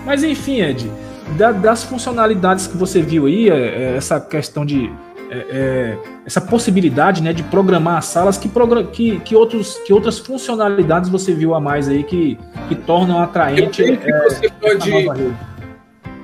Mas 0.04 0.22
enfim, 0.22 0.60
Ed, 0.60 0.90
da, 1.36 1.52
das 1.52 1.84
funcionalidades 1.84 2.66
que 2.66 2.76
você 2.76 3.00
viu 3.00 3.26
aí, 3.26 3.48
é, 3.48 3.96
essa 3.96 4.20
questão 4.20 4.64
de. 4.66 4.90
É, 5.30 5.46
é, 5.50 5.98
essa 6.24 6.40
possibilidade 6.40 7.22
né, 7.22 7.32
de 7.32 7.42
programar 7.42 7.98
as 7.98 8.06
salas, 8.06 8.38
que, 8.38 8.50
que, 8.92 9.20
que, 9.20 9.36
outros, 9.36 9.76
que 9.86 9.92
outras 9.92 10.18
funcionalidades 10.18 11.10
você 11.10 11.34
viu 11.34 11.54
a 11.54 11.60
mais 11.60 11.88
aí 11.88 12.02
que, 12.02 12.38
que 12.68 12.74
tornam 12.74 13.20
atraente. 13.20 13.82
Eu 13.82 13.98
que 13.98 14.12
você 14.12 14.50
pode. 14.50 15.34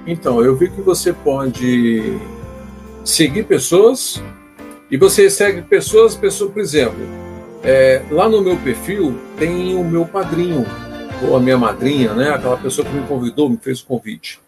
Então, 0.07 0.43
eu 0.43 0.57
vi 0.57 0.71
que 0.71 0.81
você 0.81 1.13
pode 1.13 2.19
seguir 3.05 3.45
pessoas 3.45 4.23
e 4.91 4.97
você 4.97 5.29
segue 5.29 5.63
pessoas, 5.63 6.15
pessoas 6.15 6.51
por 6.51 6.61
exemplo, 6.61 6.99
é, 7.63 8.03
lá 8.11 8.29
no 8.29 8.43
meu 8.43 8.57
perfil 8.59 9.19
tem 9.39 9.75
o 9.75 9.83
meu 9.83 10.05
padrinho 10.05 10.67
ou 11.23 11.37
a 11.37 11.41
minha 11.41 11.57
madrinha, 11.57 12.13
né? 12.13 12.31
Aquela 12.31 12.57
pessoa 12.57 12.87
que 12.87 12.95
me 12.95 13.07
convidou, 13.07 13.49
me 13.49 13.57
fez 13.57 13.81
o 13.81 13.87
convite. 13.87 14.41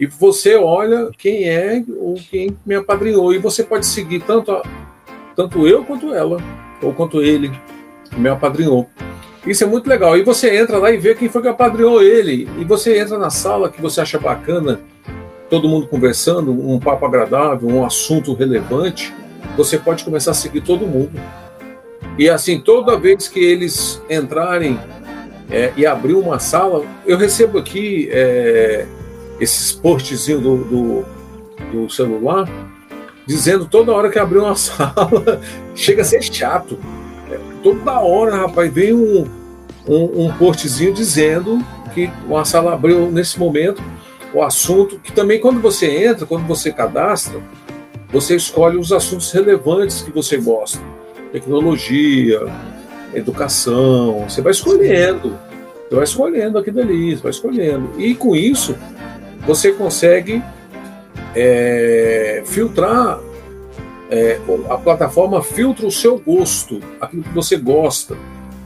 E 0.00 0.06
você 0.06 0.56
olha 0.56 1.10
quem 1.18 1.46
é 1.46 1.84
ou 1.98 2.14
quem 2.14 2.56
me 2.64 2.74
apadrinhou. 2.74 3.34
E 3.34 3.38
você 3.38 3.62
pode 3.62 3.84
seguir 3.84 4.20
tanto, 4.20 4.50
a, 4.50 4.62
tanto 5.36 5.68
eu 5.68 5.84
quanto 5.84 6.14
ela, 6.14 6.38
ou 6.80 6.94
quanto 6.94 7.20
ele, 7.20 7.52
que 8.08 8.18
me 8.18 8.30
apadrinhou. 8.30 8.88
Isso 9.46 9.62
é 9.62 9.66
muito 9.66 9.86
legal. 9.86 10.16
E 10.16 10.22
você 10.22 10.56
entra 10.56 10.78
lá 10.78 10.90
e 10.90 10.96
vê 10.96 11.14
quem 11.14 11.28
foi 11.28 11.42
que 11.42 11.48
apadrinhou 11.48 12.02
ele. 12.02 12.48
E 12.58 12.64
você 12.64 12.98
entra 12.98 13.18
na 13.18 13.28
sala 13.28 13.68
que 13.68 13.80
você 13.80 14.00
acha 14.00 14.18
bacana, 14.18 14.80
todo 15.50 15.68
mundo 15.68 15.86
conversando, 15.86 16.50
um 16.50 16.80
papo 16.80 17.04
agradável, 17.04 17.68
um 17.68 17.84
assunto 17.84 18.32
relevante. 18.32 19.12
Você 19.54 19.76
pode 19.76 20.02
começar 20.02 20.30
a 20.30 20.34
seguir 20.34 20.62
todo 20.62 20.86
mundo. 20.86 21.20
E 22.16 22.30
assim, 22.30 22.58
toda 22.58 22.98
vez 22.98 23.28
que 23.28 23.40
eles 23.40 24.00
entrarem 24.08 24.80
é, 25.50 25.72
e 25.76 25.84
abrir 25.84 26.14
uma 26.14 26.38
sala, 26.38 26.84
eu 27.06 27.18
recebo 27.18 27.58
aqui 27.58 28.08
é, 28.10 28.86
esses 29.40 29.72
postzinhos 29.72 30.42
do, 30.42 30.56
do, 30.58 31.04
do, 31.72 31.90
celular 31.90 32.48
dizendo 33.26 33.64
toda 33.66 33.92
hora 33.92 34.10
que 34.10 34.18
abrir 34.18 34.38
uma 34.38 34.54
sala, 34.56 35.40
chega 35.74 36.02
a 36.02 36.04
ser 36.04 36.22
chato. 36.22 36.78
É, 37.30 37.38
toda 37.62 38.00
hora, 38.00 38.36
rapaz, 38.36 38.72
vem 38.72 38.92
um, 38.92 39.26
um, 39.88 40.26
um 40.26 40.92
dizendo 40.92 41.64
que 41.94 42.10
uma 42.26 42.44
sala 42.44 42.74
abriu 42.74 43.10
nesse 43.10 43.38
momento 43.38 43.82
o 44.32 44.42
assunto, 44.42 44.98
que 44.98 45.12
também 45.12 45.40
quando 45.40 45.60
você 45.60 46.06
entra, 46.06 46.26
quando 46.26 46.46
você 46.46 46.72
cadastra, 46.72 47.40
você 48.12 48.36
escolhe 48.36 48.76
os 48.76 48.92
assuntos 48.92 49.30
relevantes 49.32 50.02
que 50.02 50.10
você 50.10 50.36
gosta. 50.36 50.80
Tecnologia, 51.32 52.40
educação, 53.14 54.24
você 54.28 54.40
vai 54.40 54.52
escolhendo. 54.52 55.38
Você 55.88 55.94
vai 55.94 56.04
escolhendo 56.04 56.58
aqui 56.58 56.70
dali, 56.70 57.16
você 57.16 57.22
vai 57.22 57.30
escolhendo. 57.30 57.90
E 57.98 58.14
com 58.14 58.34
isso, 58.34 58.76
você 59.46 59.72
consegue 59.72 60.42
é, 61.34 62.42
filtrar, 62.46 63.18
é, 64.10 64.38
a 64.68 64.76
plataforma 64.76 65.42
filtra 65.42 65.86
o 65.86 65.90
seu 65.90 66.18
gosto, 66.18 66.80
aquilo 67.00 67.22
que 67.22 67.34
você 67.34 67.56
gosta. 67.56 68.16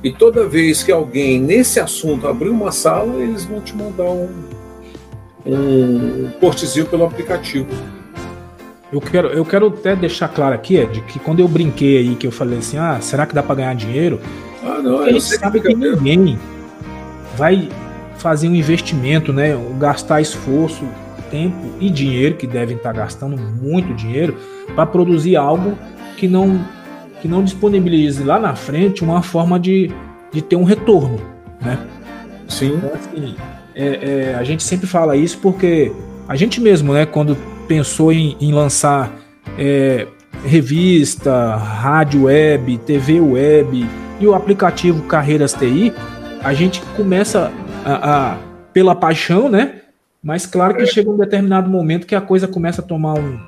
E 0.03 0.13
toda 0.13 0.47
vez 0.47 0.83
que 0.83 0.93
alguém 0.93 1.41
nesse 1.41 1.81
assunto 1.81 2.29
abrir 2.29 2.51
uma 2.51 2.73
sala, 2.73 3.15
eles 3.23 3.45
vão 3.45 3.61
te 3.61 3.75
mandar 3.75 4.05
um, 4.05 4.29
um 5.47 6.31
postzinho 6.41 6.87
pelo 6.87 7.05
aplicativo. 7.05 7.69
Eu 8.93 9.01
quero, 9.01 9.29
eu 9.29 9.45
quero 9.45 9.69
até 9.69 9.97
deixar 9.97 10.29
claro 10.29 10.55
aqui, 10.55 10.77
Ed, 10.77 11.01
que 11.03 11.19
quando 11.19 11.41
eu 11.41 11.49
brinquei 11.49 11.99
aí, 11.99 12.15
que 12.17 12.27
eu 12.27 12.31
falei 12.31 12.59
assim, 12.59 12.77
ah, 12.79 12.99
será 13.01 13.27
que 13.27 13.35
dá 13.35 13.43
para 13.43 13.57
ganhar 13.57 13.75
dinheiro? 13.75 14.21
Ah, 14.63 14.81
não, 14.83 15.07
Ele 15.07 15.21
sabe 15.21 15.61
que, 15.61 15.69
que 15.69 15.75
ninguém 15.75 16.39
vai 17.37 17.69
fazer 18.19 18.49
um 18.49 18.55
investimento, 18.55 19.33
né, 19.33 19.57
gastar 19.79 20.21
esforço, 20.21 20.85
tempo 21.31 21.57
e 21.81 21.91
dinheiro, 21.91 22.37
que 22.37 22.47
devem 22.47 22.77
estar 22.77 22.93
gastando 22.93 23.37
muito 23.37 23.93
dinheiro, 23.95 24.37
para 24.75 24.87
produzir 24.87 25.37
algo 25.37 25.77
que 26.17 26.29
não, 26.29 26.61
que 27.21 27.27
não 27.27 27.43
disponibilize 27.43 28.23
lá 28.23 28.39
na 28.39 28.55
frente 28.55 29.03
uma 29.03 29.23
forma 29.23 29.59
de, 29.59 29.91
de 30.33 30.41
ter 30.41 30.57
um 30.57 30.65
retorno, 30.65 31.21
né? 31.61 31.79
Sim. 32.49 32.75
Então, 32.77 32.91
assim, 32.95 33.35
é, 33.75 33.85
é, 33.85 34.35
a 34.35 34.45
gente 34.45 34.63
sempre 34.63 34.87
fala 34.87 35.17
isso 35.17 35.39
porque 35.39 35.91
a 36.29 36.37
gente 36.37 36.61
mesmo, 36.61 36.93
né, 36.93 37.05
quando 37.05 37.37
pensou 37.67 38.13
em, 38.13 38.37
em 38.41 38.53
lançar 38.53 39.13
é, 39.59 40.07
revista, 40.45 41.57
rádio 41.57 42.25
web, 42.25 42.79
TV 42.79 43.21
web 43.21 43.87
e 44.21 44.27
o 44.27 44.35
aplicativo 44.35 45.03
Carreiras 45.05 45.53
TI, 45.53 45.93
a 46.43 46.53
gente 46.53 46.81
começa 46.97 47.51
a, 47.85 48.33
a, 48.33 48.39
pela 48.73 48.95
paixão, 48.95 49.49
né? 49.49 49.81
Mas 50.23 50.47
claro 50.47 50.75
que 50.75 50.87
chega 50.87 51.11
um 51.11 51.19
determinado 51.19 51.69
momento 51.69 52.07
que 52.07 52.15
a 52.15 52.21
coisa 52.21 52.49
começa 52.49 52.81
a 52.81 52.85
tomar 52.85 53.15
um, 53.15 53.39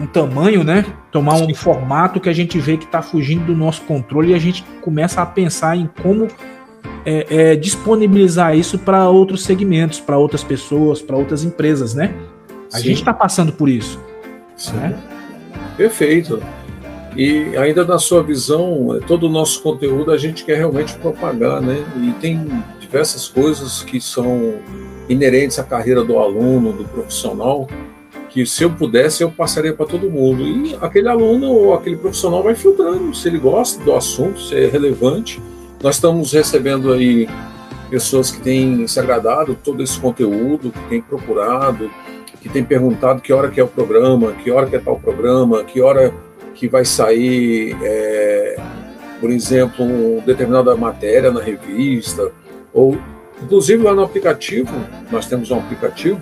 um 0.00 0.06
tamanho, 0.06 0.64
né? 0.64 0.84
Tomar 1.12 1.34
um 1.36 1.54
formato 1.54 2.18
que 2.18 2.28
a 2.28 2.32
gente 2.32 2.58
vê 2.58 2.76
que 2.76 2.84
está 2.84 3.00
fugindo 3.00 3.46
do 3.46 3.56
nosso 3.56 3.82
controle 3.82 4.32
e 4.32 4.34
a 4.34 4.38
gente 4.38 4.64
começa 4.80 5.22
a 5.22 5.26
pensar 5.26 5.76
em 5.76 5.88
como 6.02 6.26
é, 7.04 7.26
é, 7.52 7.56
disponibilizar 7.56 8.56
isso 8.56 8.78
para 8.78 9.08
outros 9.08 9.44
segmentos, 9.44 10.00
para 10.00 10.18
outras 10.18 10.42
pessoas, 10.42 11.00
para 11.00 11.16
outras 11.16 11.44
empresas, 11.44 11.94
né? 11.94 12.12
A 12.72 12.78
Sim. 12.78 12.84
gente 12.84 12.98
está 12.98 13.14
passando 13.14 13.52
por 13.52 13.68
isso. 13.68 14.00
Sim. 14.56 14.76
Né? 14.76 14.98
Perfeito. 15.76 16.42
E 17.16 17.56
ainda 17.56 17.84
na 17.84 17.98
sua 17.98 18.22
visão, 18.22 18.96
é, 18.96 19.00
todo 19.00 19.26
o 19.26 19.28
nosso 19.28 19.62
conteúdo 19.62 20.12
a 20.12 20.18
gente 20.18 20.44
quer 20.44 20.56
realmente 20.56 20.94
propagar, 20.94 21.60
né? 21.60 21.84
E 22.02 22.12
tem 22.20 22.46
diversas 22.90 23.28
coisas 23.28 23.84
que 23.84 24.00
são 24.00 24.54
inerentes 25.08 25.60
à 25.60 25.62
carreira 25.62 26.02
do 26.02 26.18
aluno, 26.18 26.72
do 26.72 26.84
profissional, 26.84 27.68
que 28.28 28.44
se 28.44 28.64
eu 28.64 28.70
pudesse 28.70 29.22
eu 29.22 29.30
passaria 29.30 29.72
para 29.72 29.86
todo 29.86 30.10
mundo. 30.10 30.42
E 30.42 30.76
aquele 30.80 31.08
aluno 31.08 31.46
ou 31.52 31.72
aquele 31.74 31.96
profissional 31.96 32.42
vai 32.42 32.56
filtrando 32.56 33.14
se 33.14 33.28
ele 33.28 33.38
gosta 33.38 33.82
do 33.84 33.94
assunto, 33.94 34.40
se 34.40 34.56
é 34.56 34.66
relevante. 34.66 35.40
Nós 35.80 35.94
estamos 35.94 36.32
recebendo 36.32 36.92
aí 36.92 37.28
pessoas 37.88 38.32
que 38.32 38.40
têm 38.40 38.86
se 38.88 38.98
agradado 38.98 39.56
todo 39.62 39.82
esse 39.84 39.98
conteúdo, 39.98 40.72
que 40.72 40.88
têm 40.88 41.00
procurado, 41.00 41.88
que 42.40 42.48
têm 42.48 42.64
perguntado 42.64 43.20
que 43.20 43.32
hora 43.32 43.50
que 43.50 43.60
é 43.60 43.64
o 43.64 43.68
programa, 43.68 44.32
que 44.32 44.50
hora 44.50 44.66
que 44.66 44.74
é 44.74 44.80
tal 44.80 44.98
programa, 44.98 45.62
que 45.62 45.80
hora 45.80 46.12
que 46.54 46.66
vai 46.68 46.84
sair, 46.84 47.76
é, 47.82 48.56
por 49.20 49.30
exemplo, 49.30 49.86
determinada 50.26 50.74
matéria 50.76 51.30
na 51.30 51.40
revista, 51.40 52.32
ou 52.72 52.98
inclusive 53.42 53.82
lá 53.82 53.94
no 53.94 54.02
aplicativo, 54.02 54.74
nós 55.10 55.26
temos 55.26 55.50
um 55.50 55.58
aplicativo, 55.58 56.20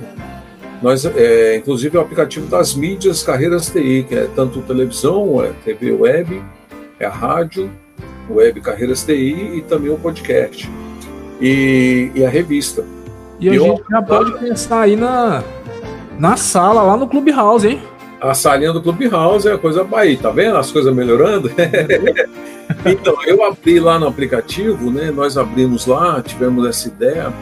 nós, 0.80 1.04
é, 1.04 1.56
inclusive 1.56 1.96
é 1.96 2.00
o 2.00 2.02
aplicativo 2.02 2.46
das 2.46 2.74
mídias 2.74 3.22
Carreiras 3.22 3.68
TI, 3.68 4.06
que 4.08 4.14
é 4.14 4.28
tanto 4.34 4.62
televisão, 4.62 5.42
é 5.44 5.52
TV 5.64 5.90
web, 5.92 6.42
é 7.00 7.06
a 7.06 7.10
rádio, 7.10 7.70
web 8.30 8.60
Carreiras 8.60 9.04
TI 9.04 9.56
e 9.56 9.62
também 9.62 9.90
o 9.90 9.98
podcast 9.98 10.70
e, 11.40 12.12
e 12.14 12.24
a 12.24 12.28
revista. 12.28 12.84
E 13.40 13.48
a 13.48 13.54
e 13.54 13.58
gente 13.58 13.82
já 13.90 14.02
pode 14.02 14.38
pensar 14.38 14.82
aí 14.82 14.96
na, 14.96 15.42
na 16.18 16.36
sala 16.36 16.82
lá 16.82 16.96
no 16.96 17.08
Clubhouse, 17.08 17.66
hein? 17.66 17.80
A 18.20 18.34
salinha 18.34 18.72
do 18.72 18.82
Clubhouse 18.82 19.48
é 19.48 19.52
a 19.52 19.58
coisa 19.58 19.84
Bahia, 19.84 20.18
tá 20.20 20.30
vendo? 20.30 20.56
As 20.56 20.72
coisas 20.72 20.92
melhorando. 20.94 21.50
então, 22.84 23.16
eu 23.24 23.44
abri 23.44 23.78
lá 23.78 23.98
no 23.98 24.08
aplicativo, 24.08 24.90
né? 24.90 25.10
Nós 25.10 25.38
abrimos 25.38 25.86
lá, 25.86 26.20
tivemos 26.22 26.66
essa 26.66 26.88
ideia 26.88 27.32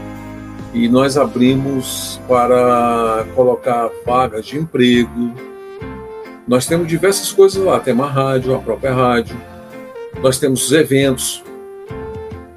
e 0.75 0.89
nós 0.89 1.17
abrimos 1.17 2.21
para 2.29 3.25
colocar 3.35 3.89
vagas 4.05 4.45
de 4.45 4.59
emprego. 4.59 5.33
Nós 6.47 6.67
temos 6.67 6.87
diversas 6.87 7.33
coisas 7.33 7.63
lá, 7.63 7.81
tem 7.81 7.95
uma 7.95 8.09
rádio, 8.09 8.55
a 8.55 8.59
própria 8.59 8.93
rádio. 8.93 9.37
Nós 10.23 10.39
temos 10.39 10.67
os 10.67 10.73
eventos, 10.73 11.43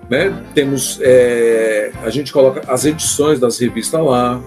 né? 0.09 0.43
Temos 0.53 0.99
é, 1.01 1.91
a 2.03 2.09
gente 2.09 2.33
coloca 2.33 2.61
as 2.67 2.83
edições 2.83 3.39
das 3.39 3.57
revistas 3.59 4.03
lá, 4.03 4.41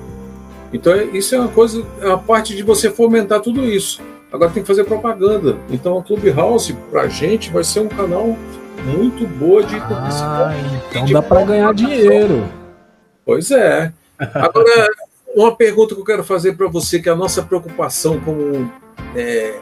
então, 0.73 1.00
isso 1.12 1.35
é 1.35 1.38
uma 1.38 1.49
coisa, 1.49 1.85
é 2.00 2.07
uma 2.07 2.19
parte 2.19 2.57
de 2.57 2.62
você 2.62 2.91
fomentar 2.91 3.41
tudo 3.41 3.64
isso. 3.64 4.00
Agora 4.33 4.50
tem 4.50 4.62
que 4.62 4.67
fazer 4.67 4.85
propaganda. 4.85 5.59
Então, 5.71 5.99
o 5.99 6.02
Clubhouse, 6.02 6.73
para 6.91 7.02
a 7.02 7.09
gente, 7.09 7.50
vai 7.50 7.62
ser 7.62 7.81
um 7.81 7.88
canal 7.88 8.37
muito 8.85 9.26
boa 9.26 9.62
de 9.62 9.79
publicidade. 9.79 10.59
Ah, 10.64 10.83
então 10.88 11.05
dá 11.12 11.23
para 11.23 11.45
ganhar 11.45 11.75
dinheiro. 11.75 12.49
Pois 13.25 13.50
é. 13.50 13.93
Agora, 14.19 14.88
uma 15.35 15.55
pergunta 15.55 15.95
que 15.95 16.00
eu 16.00 16.05
quero 16.05 16.25
fazer 16.25 16.57
para 16.57 16.67
você, 16.69 16.99
que 16.99 17.09
é 17.09 17.12
a 17.12 17.17
nossa 17.17 17.43
preocupação 17.43 18.19
como 18.21 18.71
é, 19.14 19.59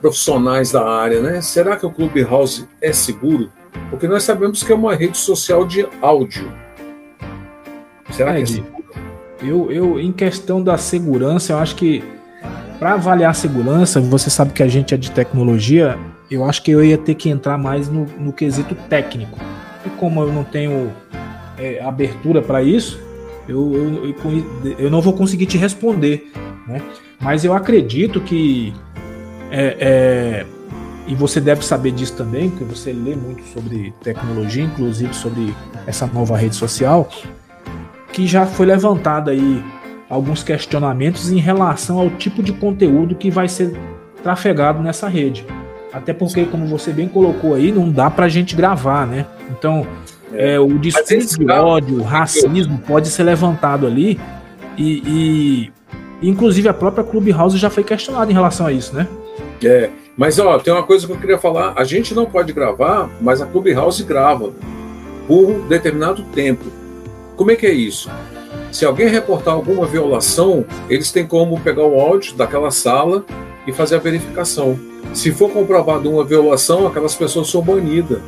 profissionais 0.00 0.72
da 0.72 0.86
área, 0.86 1.20
né? 1.20 1.40
Será 1.40 1.76
que 1.76 1.86
o 1.86 1.90
Clubhouse 1.90 2.68
é 2.80 2.92
seguro? 2.92 3.50
Porque 3.90 4.08
nós 4.08 4.24
sabemos 4.24 4.62
que 4.62 4.72
é 4.72 4.74
uma 4.74 4.94
rede 4.94 5.16
social 5.16 5.64
de 5.64 5.86
áudio. 6.02 6.52
Será 8.10 8.32
é, 8.32 8.36
que 8.36 8.42
é 8.42 8.46
seguro? 8.46 8.85
Eu, 9.46 9.70
eu, 9.70 10.00
em 10.00 10.12
questão 10.12 10.62
da 10.62 10.76
segurança, 10.76 11.52
eu 11.52 11.58
acho 11.58 11.76
que 11.76 12.02
para 12.78 12.94
avaliar 12.94 13.30
a 13.30 13.34
segurança, 13.34 14.00
você 14.00 14.28
sabe 14.28 14.52
que 14.52 14.62
a 14.62 14.68
gente 14.68 14.92
é 14.92 14.96
de 14.96 15.10
tecnologia, 15.10 15.96
eu 16.30 16.44
acho 16.44 16.62
que 16.62 16.70
eu 16.70 16.84
ia 16.84 16.98
ter 16.98 17.14
que 17.14 17.30
entrar 17.30 17.56
mais 17.56 17.88
no, 17.88 18.06
no 18.18 18.32
quesito 18.32 18.74
técnico. 18.88 19.38
E 19.84 19.90
como 19.90 20.20
eu 20.20 20.32
não 20.32 20.44
tenho 20.44 20.92
é, 21.56 21.80
abertura 21.82 22.42
para 22.42 22.62
isso, 22.62 23.00
eu, 23.48 23.72
eu, 23.72 24.06
eu, 24.06 24.76
eu 24.78 24.90
não 24.90 25.00
vou 25.00 25.12
conseguir 25.12 25.46
te 25.46 25.56
responder, 25.56 26.32
né? 26.66 26.82
Mas 27.20 27.44
eu 27.44 27.54
acredito 27.54 28.20
que 28.20 28.74
é, 29.50 29.76
é, 29.78 30.46
e 31.06 31.14
você 31.14 31.40
deve 31.40 31.64
saber 31.64 31.92
disso 31.92 32.14
também, 32.14 32.50
porque 32.50 32.64
você 32.64 32.92
lê 32.92 33.14
muito 33.14 33.42
sobre 33.54 33.94
tecnologia, 34.02 34.64
inclusive 34.64 35.14
sobre 35.14 35.54
essa 35.86 36.06
nova 36.06 36.36
rede 36.36 36.56
social, 36.56 37.08
que 38.16 38.26
já 38.26 38.46
foi 38.46 38.64
levantada 38.64 39.30
aí 39.30 39.62
alguns 40.08 40.42
questionamentos 40.42 41.30
em 41.30 41.36
relação 41.36 41.98
ao 41.98 42.08
tipo 42.08 42.42
de 42.42 42.50
conteúdo 42.50 43.14
que 43.14 43.30
vai 43.30 43.46
ser 43.46 43.78
trafegado 44.22 44.82
nessa 44.82 45.06
rede. 45.06 45.44
Até 45.92 46.14
porque, 46.14 46.46
como 46.46 46.66
você 46.66 46.92
bem 46.92 47.08
colocou 47.08 47.54
aí, 47.54 47.70
não 47.70 47.90
dá 47.90 48.08
pra 48.08 48.26
gente 48.26 48.56
gravar, 48.56 49.06
né? 49.06 49.26
Então, 49.50 49.86
é, 50.32 50.54
é 50.54 50.58
o 50.58 50.78
discurso 50.78 51.38
de 51.38 51.52
ódio, 51.52 52.02
racismo 52.02 52.78
pode 52.86 53.08
ser 53.08 53.22
levantado 53.22 53.86
ali 53.86 54.18
e, 54.78 55.70
e, 56.22 56.26
inclusive 56.26 56.70
a 56.70 56.74
própria 56.74 57.04
Clubhouse 57.04 57.58
já 57.58 57.68
foi 57.68 57.84
questionada 57.84 58.30
em 58.30 58.34
relação 58.34 58.64
a 58.64 58.72
isso, 58.72 58.96
né? 58.96 59.06
É, 59.62 59.90
mas 60.16 60.38
ó, 60.38 60.58
tem 60.58 60.72
uma 60.72 60.84
coisa 60.84 61.06
que 61.06 61.12
eu 61.12 61.18
queria 61.18 61.36
falar. 61.36 61.74
A 61.76 61.84
gente 61.84 62.14
não 62.14 62.24
pode 62.24 62.50
gravar, 62.54 63.10
mas 63.20 63.42
a 63.42 63.46
Clubhouse 63.46 64.02
grava 64.04 64.54
por 65.28 65.50
um 65.50 65.68
determinado 65.68 66.22
tempo. 66.34 66.85
Como 67.36 67.50
é 67.50 67.56
que 67.56 67.66
é 67.66 67.72
isso? 67.72 68.10
Se 68.72 68.84
alguém 68.84 69.08
reportar 69.08 69.54
alguma 69.54 69.86
violação, 69.86 70.64
eles 70.88 71.12
têm 71.12 71.26
como 71.26 71.60
pegar 71.60 71.84
o 71.84 72.00
áudio 72.00 72.34
daquela 72.34 72.70
sala 72.70 73.24
e 73.66 73.72
fazer 73.72 73.96
a 73.96 73.98
verificação. 73.98 74.78
Se 75.12 75.30
for 75.32 75.50
comprovado 75.50 76.10
uma 76.10 76.24
violação, 76.24 76.86
aquelas 76.86 77.14
pessoas 77.14 77.48
são 77.48 77.62
banidas. 77.62 78.20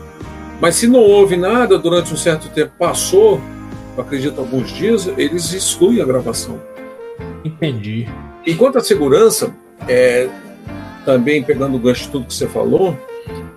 Mas 0.60 0.74
se 0.74 0.86
não 0.86 1.00
houve 1.00 1.36
nada 1.36 1.78
durante 1.78 2.12
um 2.12 2.16
certo 2.16 2.48
tempo, 2.50 2.72
passou, 2.78 3.40
acredito 3.96 4.40
alguns 4.40 4.70
dias, 4.70 5.08
eles 5.16 5.52
excluem 5.52 6.00
a 6.00 6.04
gravação. 6.04 6.60
Entendi. 7.44 8.06
Enquanto 8.46 8.78
a 8.78 8.80
segurança, 8.80 9.54
é, 9.88 10.28
também 11.04 11.42
pegando 11.42 11.76
o 11.76 11.78
gancho 11.78 12.04
de 12.04 12.10
tudo 12.10 12.26
que 12.26 12.34
você 12.34 12.46
falou, 12.46 12.96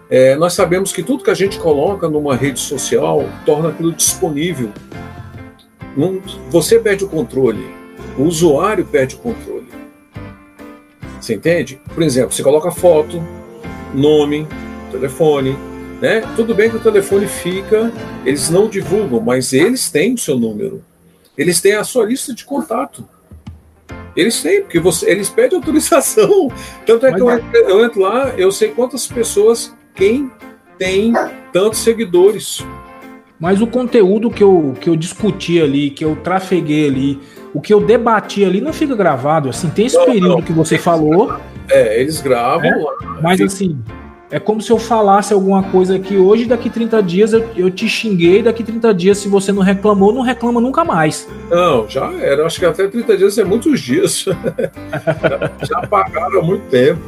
é, 0.09 0.35
nós 0.35 0.53
sabemos 0.53 0.91
que 0.91 1.01
tudo 1.01 1.23
que 1.23 1.29
a 1.29 1.35
gente 1.35 1.57
coloca 1.57 2.07
numa 2.09 2.35
rede 2.35 2.59
social 2.59 3.27
torna 3.45 3.69
aquilo 3.69 3.91
disponível. 3.91 4.69
Você 6.49 6.79
perde 6.79 7.03
o 7.03 7.07
controle, 7.07 7.65
o 8.17 8.23
usuário 8.23 8.85
perde 8.85 9.15
o 9.15 9.19
controle. 9.19 9.67
Você 11.19 11.35
entende? 11.35 11.79
Por 11.93 12.01
exemplo, 12.01 12.31
você 12.31 12.41
coloca 12.41 12.71
foto, 12.71 13.21
nome, 13.93 14.47
telefone, 14.91 15.55
né? 16.01 16.21
Tudo 16.35 16.55
bem 16.55 16.69
que 16.69 16.77
o 16.77 16.79
telefone 16.79 17.27
fica, 17.27 17.91
eles 18.25 18.49
não 18.49 18.67
divulgam, 18.67 19.19
mas 19.19 19.53
eles 19.53 19.89
têm 19.89 20.15
o 20.15 20.17
seu 20.17 20.37
número. 20.37 20.83
Eles 21.37 21.61
têm 21.61 21.73
a 21.73 21.83
sua 21.83 22.05
lista 22.05 22.33
de 22.33 22.43
contato. 22.43 23.07
Eles 24.15 24.41
têm, 24.41 24.61
porque 24.61 24.79
você, 24.79 25.09
eles 25.09 25.29
pedem 25.29 25.57
autorização. 25.57 26.51
Tanto 26.85 27.05
é 27.05 27.13
que 27.13 27.21
eu, 27.21 27.29
eu 27.29 27.85
entro 27.85 28.01
lá, 28.01 28.33
eu 28.37 28.51
sei 28.51 28.69
quantas 28.69 29.07
pessoas, 29.07 29.73
quem 29.95 30.31
tem 30.77 31.13
tantos 31.53 31.79
seguidores. 31.79 32.65
Mas 33.41 33.59
o 33.59 33.65
conteúdo 33.65 34.29
que 34.29 34.43
eu, 34.43 34.75
que 34.79 34.87
eu 34.87 34.95
discuti 34.95 35.59
ali, 35.59 35.89
que 35.89 36.05
eu 36.05 36.15
trafeguei 36.15 36.87
ali, 36.87 37.19
o 37.51 37.59
que 37.59 37.73
eu 37.73 37.81
debati 37.81 38.45
ali 38.45 38.61
não 38.61 38.71
fica 38.71 38.95
gravado. 38.95 39.49
Assim, 39.49 39.67
tem 39.67 39.87
esse 39.87 39.97
não, 39.97 40.05
período 40.05 40.27
não, 40.27 40.41
que 40.43 40.53
você 40.53 40.77
falou. 40.77 41.33
É, 41.67 41.99
eles 41.99 42.21
gravam 42.21 42.67
é. 42.67 42.83
Mas 43.19 43.41
assim, 43.41 43.79
é 44.29 44.39
como 44.39 44.61
se 44.61 44.71
eu 44.71 44.77
falasse 44.77 45.33
alguma 45.33 45.63
coisa 45.63 45.95
aqui 45.95 46.17
hoje, 46.17 46.45
daqui 46.45 46.69
30 46.69 47.01
dias 47.01 47.33
eu, 47.33 47.43
eu 47.55 47.71
te 47.71 47.89
xinguei, 47.89 48.43
daqui 48.43 48.63
30 48.63 48.93
dias, 48.93 49.17
se 49.17 49.27
você 49.27 49.51
não 49.51 49.63
reclamou, 49.63 50.13
não 50.13 50.21
reclama 50.21 50.61
nunca 50.61 50.85
mais. 50.85 51.27
Não, 51.49 51.89
já 51.89 52.13
era. 52.13 52.45
Acho 52.45 52.59
que 52.59 52.65
até 52.67 52.87
30 52.87 53.17
dias 53.17 53.37
é 53.39 53.43
muitos 53.43 53.81
dias. 53.81 54.23
já, 55.67 55.81
pagaram 55.87 56.41
há 56.41 56.43
muito 56.43 56.69
tempo. 56.69 57.01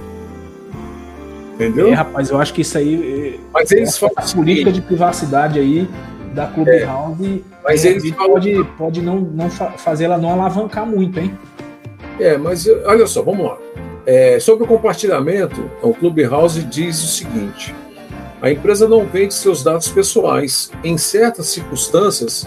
Entendeu? 1.54 1.90
É, 1.90 1.94
rapaz, 1.94 2.32
eu 2.32 2.42
acho 2.42 2.52
que 2.56 2.62
isso 2.62 2.76
aí. 2.76 3.36
É, 3.36 3.40
mas 3.54 3.72
eles 3.72 3.96
falam 3.96 4.16
política 4.34 4.72
de 4.72 4.82
privacidade 4.82 5.60
aí 5.60 5.88
da 6.34 6.48
Clubhouse. 6.48 7.44
É, 7.46 7.52
mas 7.64 7.86
é, 7.86 7.90
eles 7.90 8.10
falam... 8.12 8.34
pode, 8.34 8.64
pode 8.78 9.02
não, 9.02 9.20
não 9.20 9.50
fazer 9.50 10.06
ela 10.06 10.18
não 10.18 10.32
alavancar 10.32 10.86
muito, 10.86 11.20
hein? 11.20 11.38
É, 12.20 12.38
mas 12.38 12.68
olha 12.86 13.08
só, 13.08 13.22
vamos 13.22 13.46
lá. 13.46 13.58
É, 14.06 14.40
sobre 14.40 14.66
o 14.66 14.68
compartilhamento, 14.68 15.70
o 15.82 15.94
Clubhouse 15.94 16.62
diz 16.64 17.02
o 17.02 17.08
seguinte: 17.08 17.74
a 18.42 18.52
empresa 18.52 18.88
não 18.88 19.06
vende 19.06 19.34
seus 19.34 19.64
dados 19.64 19.88
pessoais. 19.88 20.72
Em 20.84 20.98
certas 20.98 21.48
circunstâncias, 21.48 22.46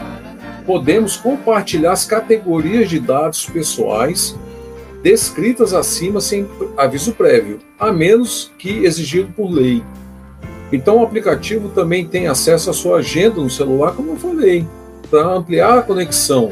podemos 0.67 1.17
compartilhar 1.17 1.93
as 1.93 2.05
categorias 2.05 2.91
de 2.91 3.01
dados 3.01 3.47
pessoais 3.47 4.37
descritas 5.03 5.73
acima 5.73 6.21
sem 6.21 6.49
aviso 6.77 7.13
prévio, 7.13 7.61
a 7.79 7.93
menos 7.93 8.51
que 8.59 8.85
exigido 8.85 9.33
por 9.33 9.51
lei. 9.51 9.83
Então, 10.73 10.99
o 10.99 11.05
aplicativo 11.05 11.69
também 11.69 12.07
tem 12.07 12.27
acesso 12.27 12.71
à 12.71 12.73
sua 12.73 12.99
agenda 12.99 13.41
no 13.41 13.51
celular, 13.51 13.93
como 13.93 14.13
eu 14.13 14.17
falei, 14.17 14.67
para 15.11 15.27
ampliar 15.27 15.79
a 15.79 15.83
conexão 15.83 16.51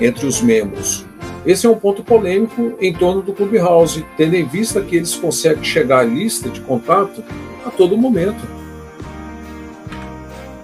entre 0.00 0.26
os 0.26 0.40
membros. 0.40 1.04
Esse 1.44 1.66
é 1.66 1.70
um 1.70 1.74
ponto 1.74 2.02
polêmico 2.04 2.74
em 2.80 2.92
torno 2.92 3.22
do 3.22 3.32
Clubhouse, 3.32 4.04
tendo 4.16 4.34
em 4.34 4.44
vista 4.44 4.80
que 4.80 4.96
eles 4.96 5.14
conseguem 5.14 5.64
chegar 5.64 6.00
à 6.00 6.04
lista 6.04 6.48
de 6.48 6.60
contato 6.60 7.22
a 7.66 7.70
todo 7.70 7.96
momento. 7.96 8.42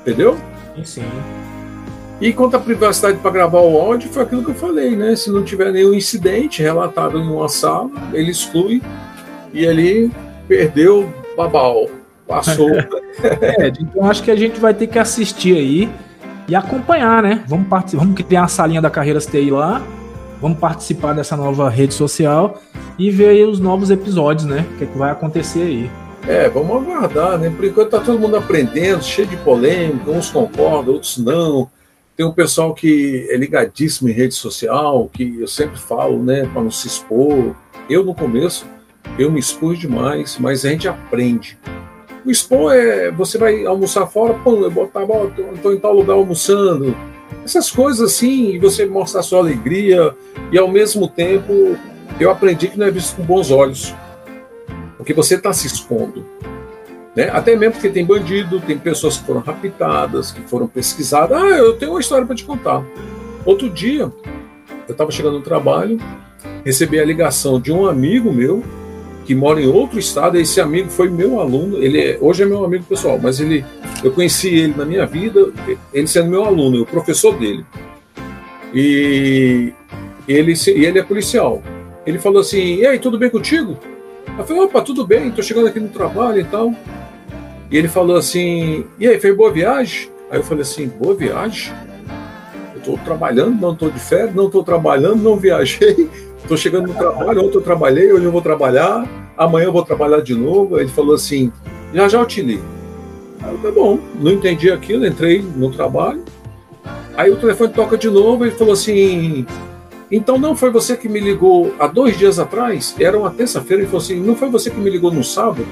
Entendeu? 0.01 0.39
Sim. 0.85 1.05
E 2.21 2.33
quanto 2.33 2.57
à 2.57 2.61
privacidade 2.61 3.19
para 3.19 3.31
gravar 3.31 3.61
o 3.61 3.79
áudio, 3.79 4.11
foi 4.11 4.23
aquilo 4.23 4.45
que 4.45 4.51
eu 4.51 4.55
falei, 4.55 4.97
né? 4.97 5.15
Se 5.15 5.31
não 5.31 5.45
tiver 5.45 5.73
nenhum 5.73 5.95
incidente 5.95 6.63
relatado 6.63 7.19
em 7.19 7.23
uma 7.23 7.49
sala, 7.49 7.91
ele 8.13 8.31
exclui 8.31 8.83
e 9.53 9.67
ali 9.67 10.11
perdeu 10.49 11.13
babau, 11.37 11.89
passou. 12.29 12.71
é, 13.41 13.69
então 13.81 14.05
acho 14.09 14.23
que 14.23 14.31
a 14.31 14.37
gente 14.37 14.61
vai 14.61 14.75
ter 14.75 14.87
que 14.87 14.99
assistir 14.99 15.57
aí 15.57 15.89
e 16.47 16.55
acompanhar, 16.55 17.23
né? 17.23 17.43
Vamos, 17.49 17.67
vamos 17.93 18.15
criar 18.23 18.45
a 18.45 18.49
salinha 18.49 18.81
da 18.81 18.91
Carreiras 18.91 19.27
TI 19.27 19.51
lá 19.51 19.83
Vamos 20.41 20.59
participar 20.59 21.15
dessa 21.15 21.37
nova 21.37 21.69
rede 21.69 21.95
social 21.95 22.61
e 22.99 23.11
ver 23.11 23.31
aí 23.31 23.45
os 23.45 23.59
novos 23.59 23.91
episódios, 23.91 24.47
né? 24.47 24.65
O 24.75 24.79
que, 24.79 24.85
é 24.85 24.87
que 24.87 24.97
vai 24.97 25.11
acontecer 25.11 25.63
aí. 25.63 25.91
É, 26.29 26.49
vamos 26.49 26.77
aguardar, 26.77 27.39
né? 27.39 27.51
Por 27.51 27.65
enquanto 27.65 27.91
tá 27.91 28.01
todo 28.01 28.19
mundo 28.19 28.37
aprendendo, 28.37 29.03
cheio 29.03 29.27
de 29.27 29.37
polêmica, 29.39 30.11
uns 30.11 30.31
concordam, 30.31 30.95
outros 30.95 31.19
não. 31.19 31.69
Tem 32.17 32.25
um 32.25 32.33
pessoal 32.33 32.73
que 32.73 33.27
é 33.31 33.37
ligadíssimo 33.37 34.09
em 34.09 34.13
rede 34.13 34.35
social, 34.35 35.09
que 35.13 35.41
eu 35.41 35.47
sempre 35.47 35.79
falo, 35.79 36.23
né, 36.23 36.49
para 36.53 36.63
não 36.63 36.71
se 36.71 36.87
expor. 36.87 37.55
Eu 37.89 38.05
no 38.05 38.15
começo, 38.15 38.67
eu 39.19 39.31
me 39.31 39.39
expus 39.39 39.79
demais, 39.79 40.37
mas 40.39 40.65
a 40.65 40.69
gente 40.69 40.89
aprende. 40.89 41.59
O 42.29 42.31
expor 42.31 42.75
é, 42.75 43.11
você 43.11 43.39
vai 43.39 43.65
almoçar 43.65 44.07
fora, 44.07 44.35
pô, 44.35 44.55
eu 44.57 44.71
botava, 44.71 45.33
estou 45.55 45.73
em 45.73 45.79
tal 45.79 45.95
lugar 45.95 46.13
almoçando, 46.13 46.95
essas 47.43 47.71
coisas 47.71 48.03
assim, 48.03 48.51
e 48.51 48.59
você 48.59 48.85
mostra 48.85 49.21
a 49.21 49.23
sua 49.23 49.39
alegria, 49.39 50.15
e 50.53 50.59
ao 50.59 50.69
mesmo 50.69 51.09
tempo 51.09 51.75
eu 52.21 52.31
aprendi 52.31 52.69
que 52.69 52.79
não 52.79 52.87
é 52.87 52.91
visto 52.91 53.17
com 53.17 53.23
bons 53.23 53.51
olhos, 53.51 53.95
porque 54.99 55.15
você 55.15 55.37
está 55.37 55.55
se 55.55 55.67
expondo. 55.67 56.23
Né? 57.17 57.31
Até 57.33 57.57
mesmo 57.57 57.73
porque 57.77 57.89
tem 57.89 58.05
bandido, 58.05 58.61
tem 58.61 58.77
pessoas 58.77 59.17
que 59.17 59.25
foram 59.25 59.41
raptadas, 59.41 60.31
que 60.31 60.43
foram 60.43 60.67
pesquisadas. 60.67 61.35
Ah, 61.35 61.57
eu 61.57 61.79
tenho 61.79 61.93
uma 61.93 62.01
história 62.01 62.27
para 62.27 62.37
te 62.37 62.45
contar. 62.45 62.85
Outro 63.47 63.71
dia, 63.71 64.13
eu 64.87 64.93
estava 64.93 65.11
chegando 65.11 65.39
no 65.39 65.43
trabalho, 65.43 65.97
recebi 66.63 67.01
a 67.01 67.07
ligação 67.07 67.59
de 67.59 67.73
um 67.73 67.87
amigo 67.87 68.31
meu 68.31 68.63
que 69.29 69.35
mora 69.35 69.61
em 69.61 69.67
outro 69.67 69.99
estado. 69.99 70.39
Esse 70.39 70.59
amigo 70.59 70.89
foi 70.89 71.11
meu 71.11 71.39
aluno. 71.39 71.77
Ele 71.77 72.01
é, 72.01 72.19
hoje 72.19 72.45
é 72.45 72.47
meu 72.47 72.65
amigo 72.65 72.85
pessoal, 72.85 73.21
mas 73.23 73.39
ele, 73.39 73.63
eu 74.03 74.11
conheci 74.11 74.49
ele 74.49 74.75
na 74.75 74.87
minha 74.87 75.05
vida, 75.05 75.53
ele 75.93 76.07
sendo 76.07 76.31
meu 76.31 76.47
aluno, 76.47 76.81
o 76.81 76.87
professor 76.87 77.39
dele. 77.39 77.63
E 78.73 79.71
ele, 80.27 80.55
e 80.55 80.85
ele 80.87 80.99
é 80.99 81.03
policial. 81.03 81.63
Ele 82.07 82.19
falou 82.19 82.41
assim: 82.41 82.77
E 82.77 82.87
aí, 82.87 82.99
tudo 82.99 83.19
bem 83.19 83.29
contigo? 83.29 83.77
Eu 84.39 84.45
falei: 84.47 84.63
Opa, 84.63 84.81
tudo 84.81 85.07
bem, 85.07 85.29
estou 85.29 85.45
chegando 85.45 85.67
aqui 85.67 85.79
no 85.79 85.91
trabalho 85.91 86.41
e 86.41 86.45
tal. 86.45 86.73
E 87.71 87.77
ele 87.77 87.87
falou 87.87 88.17
assim: 88.17 88.87
E 88.99 89.07
aí, 89.07 89.21
foi 89.21 89.35
boa 89.35 89.53
viagem? 89.53 90.09
Aí 90.31 90.39
eu 90.39 90.43
falei 90.43 90.63
assim: 90.63 90.89
Boa 90.89 91.15
viagem? 91.15 91.71
Eu 92.73 92.79
estou 92.79 92.99
trabalhando, 93.05 93.61
não 93.61 93.75
estou 93.75 93.91
de 93.91 94.01
férias, 94.01 94.35
não 94.35 94.47
estou 94.47 94.65
trabalhando, 94.65 95.17
não 95.17 95.37
viajei. 95.37 96.09
Estou 96.49 96.57
chegando 96.57 96.89
no 96.89 96.95
trabalho, 96.95 97.45
ontem 97.45 97.59
eu 97.59 97.61
trabalhei, 97.61 98.11
hoje 98.11 98.25
eu 98.25 98.33
vou 98.33 98.41
trabalhar, 98.41 99.07
amanhã 99.37 99.67
eu 99.67 99.73
vou 99.73 99.85
trabalhar 99.85 100.23
de 100.23 100.35
novo. 100.35 100.81
Ele 100.81 100.89
falou 100.89 101.15
assim: 101.15 101.53
já 101.93 102.09
já 102.09 102.21
eu 102.21 102.25
te 102.25 102.41
ligo. 102.41 102.65
Aí 103.43 103.53
eu, 103.53 103.59
tá 103.59 103.71
bom, 103.71 103.99
não 104.19 104.33
entendi 104.33 104.73
aquilo, 104.73 105.07
entrei 105.07 105.43
no 105.43 105.71
trabalho. 105.71 106.25
Aí 107.15 107.31
o 107.31 107.37
telefone 107.37 107.75
toca 107.75 107.99
de 107.99 108.09
novo, 108.09 108.47
ele 108.47 108.55
falou 108.55 108.73
assim: 108.73 109.45
então 110.11 110.39
não 110.39 110.57
foi 110.57 110.71
você 110.71 110.97
que 110.97 111.07
me 111.07 111.21
ligou 111.21 111.75
há 111.79 111.87
dois 111.87 112.17
dias 112.17 112.39
atrás? 112.39 112.97
Era 112.99 113.19
uma 113.19 113.31
terça-feira, 113.31 113.83
ele 113.83 113.91
falou 113.91 114.03
assim: 114.03 114.19
não 114.19 114.35
foi 114.35 114.49
você 114.49 114.71
que 114.71 114.81
me 114.81 114.89
ligou 114.89 115.13
no 115.13 115.23
sábado? 115.23 115.67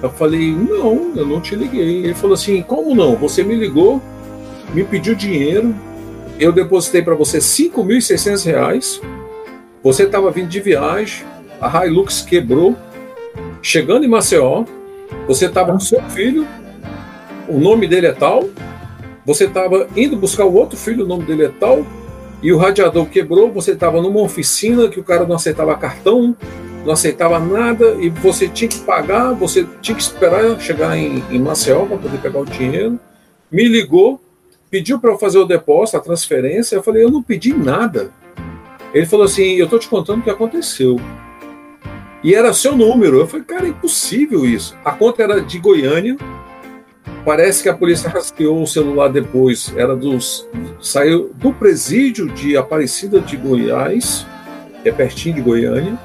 Eu 0.00 0.10
falei: 0.10 0.54
não, 0.54 1.10
eu 1.16 1.26
não 1.26 1.40
te 1.40 1.56
liguei. 1.56 2.04
Ele 2.04 2.14
falou 2.14 2.34
assim: 2.34 2.62
como 2.62 2.94
não? 2.94 3.16
Você 3.16 3.42
me 3.42 3.56
ligou, 3.56 4.00
me 4.72 4.84
pediu 4.84 5.16
dinheiro, 5.16 5.74
eu 6.38 6.52
depositei 6.52 7.02
para 7.02 7.16
você 7.16 7.38
5.600 7.38 8.44
reais. 8.44 9.00
Você 9.82 10.04
estava 10.04 10.30
vindo 10.30 10.48
de 10.48 10.60
viagem, 10.60 11.24
a 11.58 11.86
Hilux 11.86 12.20
quebrou, 12.20 12.76
chegando 13.62 14.04
em 14.04 14.08
Maceió, 14.08 14.64
você 15.26 15.46
estava 15.46 15.72
com 15.72 15.80
seu 15.80 16.02
filho, 16.10 16.46
o 17.48 17.58
nome 17.58 17.88
dele 17.88 18.06
é 18.06 18.12
tal, 18.12 18.48
você 19.24 19.44
estava 19.44 19.88
indo 19.96 20.16
buscar 20.16 20.44
o 20.44 20.54
outro 20.54 20.76
filho, 20.76 21.04
o 21.04 21.08
nome 21.08 21.24
dele 21.24 21.44
é 21.44 21.52
tal, 21.58 21.86
e 22.42 22.52
o 22.52 22.58
radiador 22.58 23.06
quebrou, 23.06 23.50
você 23.50 23.72
estava 23.72 24.02
numa 24.02 24.20
oficina 24.20 24.86
que 24.88 25.00
o 25.00 25.04
cara 25.04 25.26
não 25.26 25.36
aceitava 25.36 25.74
cartão, 25.78 26.36
não 26.84 26.92
aceitava 26.92 27.38
nada, 27.38 27.96
e 28.00 28.10
você 28.10 28.48
tinha 28.48 28.68
que 28.68 28.80
pagar, 28.80 29.32
você 29.32 29.66
tinha 29.80 29.96
que 29.96 30.02
esperar 30.02 30.60
chegar 30.60 30.96
em, 30.96 31.24
em 31.30 31.38
Maceió 31.38 31.86
para 31.86 31.96
poder 31.96 32.18
pegar 32.18 32.40
o 32.40 32.44
dinheiro. 32.44 32.98
Me 33.50 33.66
ligou, 33.66 34.20
pediu 34.70 34.98
para 34.98 35.10
eu 35.10 35.18
fazer 35.18 35.38
o 35.38 35.44
depósito, 35.44 35.98
a 35.98 36.00
transferência. 36.00 36.76
Eu 36.76 36.82
falei, 36.82 37.04
eu 37.04 37.10
não 37.10 37.22
pedi 37.22 37.52
nada. 37.52 38.10
Ele 38.92 39.06
falou 39.06 39.24
assim: 39.24 39.54
eu 39.54 39.64
estou 39.64 39.78
te 39.78 39.88
contando 39.88 40.20
o 40.20 40.22
que 40.22 40.30
aconteceu. 40.30 41.00
E 42.22 42.34
era 42.34 42.52
seu 42.52 42.76
número. 42.76 43.18
Eu 43.18 43.26
falei, 43.26 43.44
cara, 43.44 43.66
é 43.66 43.70
impossível 43.70 44.44
isso. 44.44 44.76
A 44.84 44.92
conta 44.92 45.22
era 45.22 45.40
de 45.40 45.58
Goiânia. 45.58 46.16
Parece 47.24 47.62
que 47.62 47.68
a 47.68 47.74
polícia 47.74 48.10
rastreou 48.10 48.62
o 48.62 48.66
celular 48.66 49.08
depois. 49.08 49.72
Era 49.76 49.96
dos. 49.96 50.46
Saiu 50.80 51.30
do 51.34 51.52
presídio 51.52 52.28
de 52.28 52.56
Aparecida 52.56 53.20
de 53.20 53.36
Goiás, 53.36 54.26
que 54.82 54.88
é 54.88 54.92
pertinho 54.92 55.36
de 55.36 55.40
Goiânia. 55.40 55.98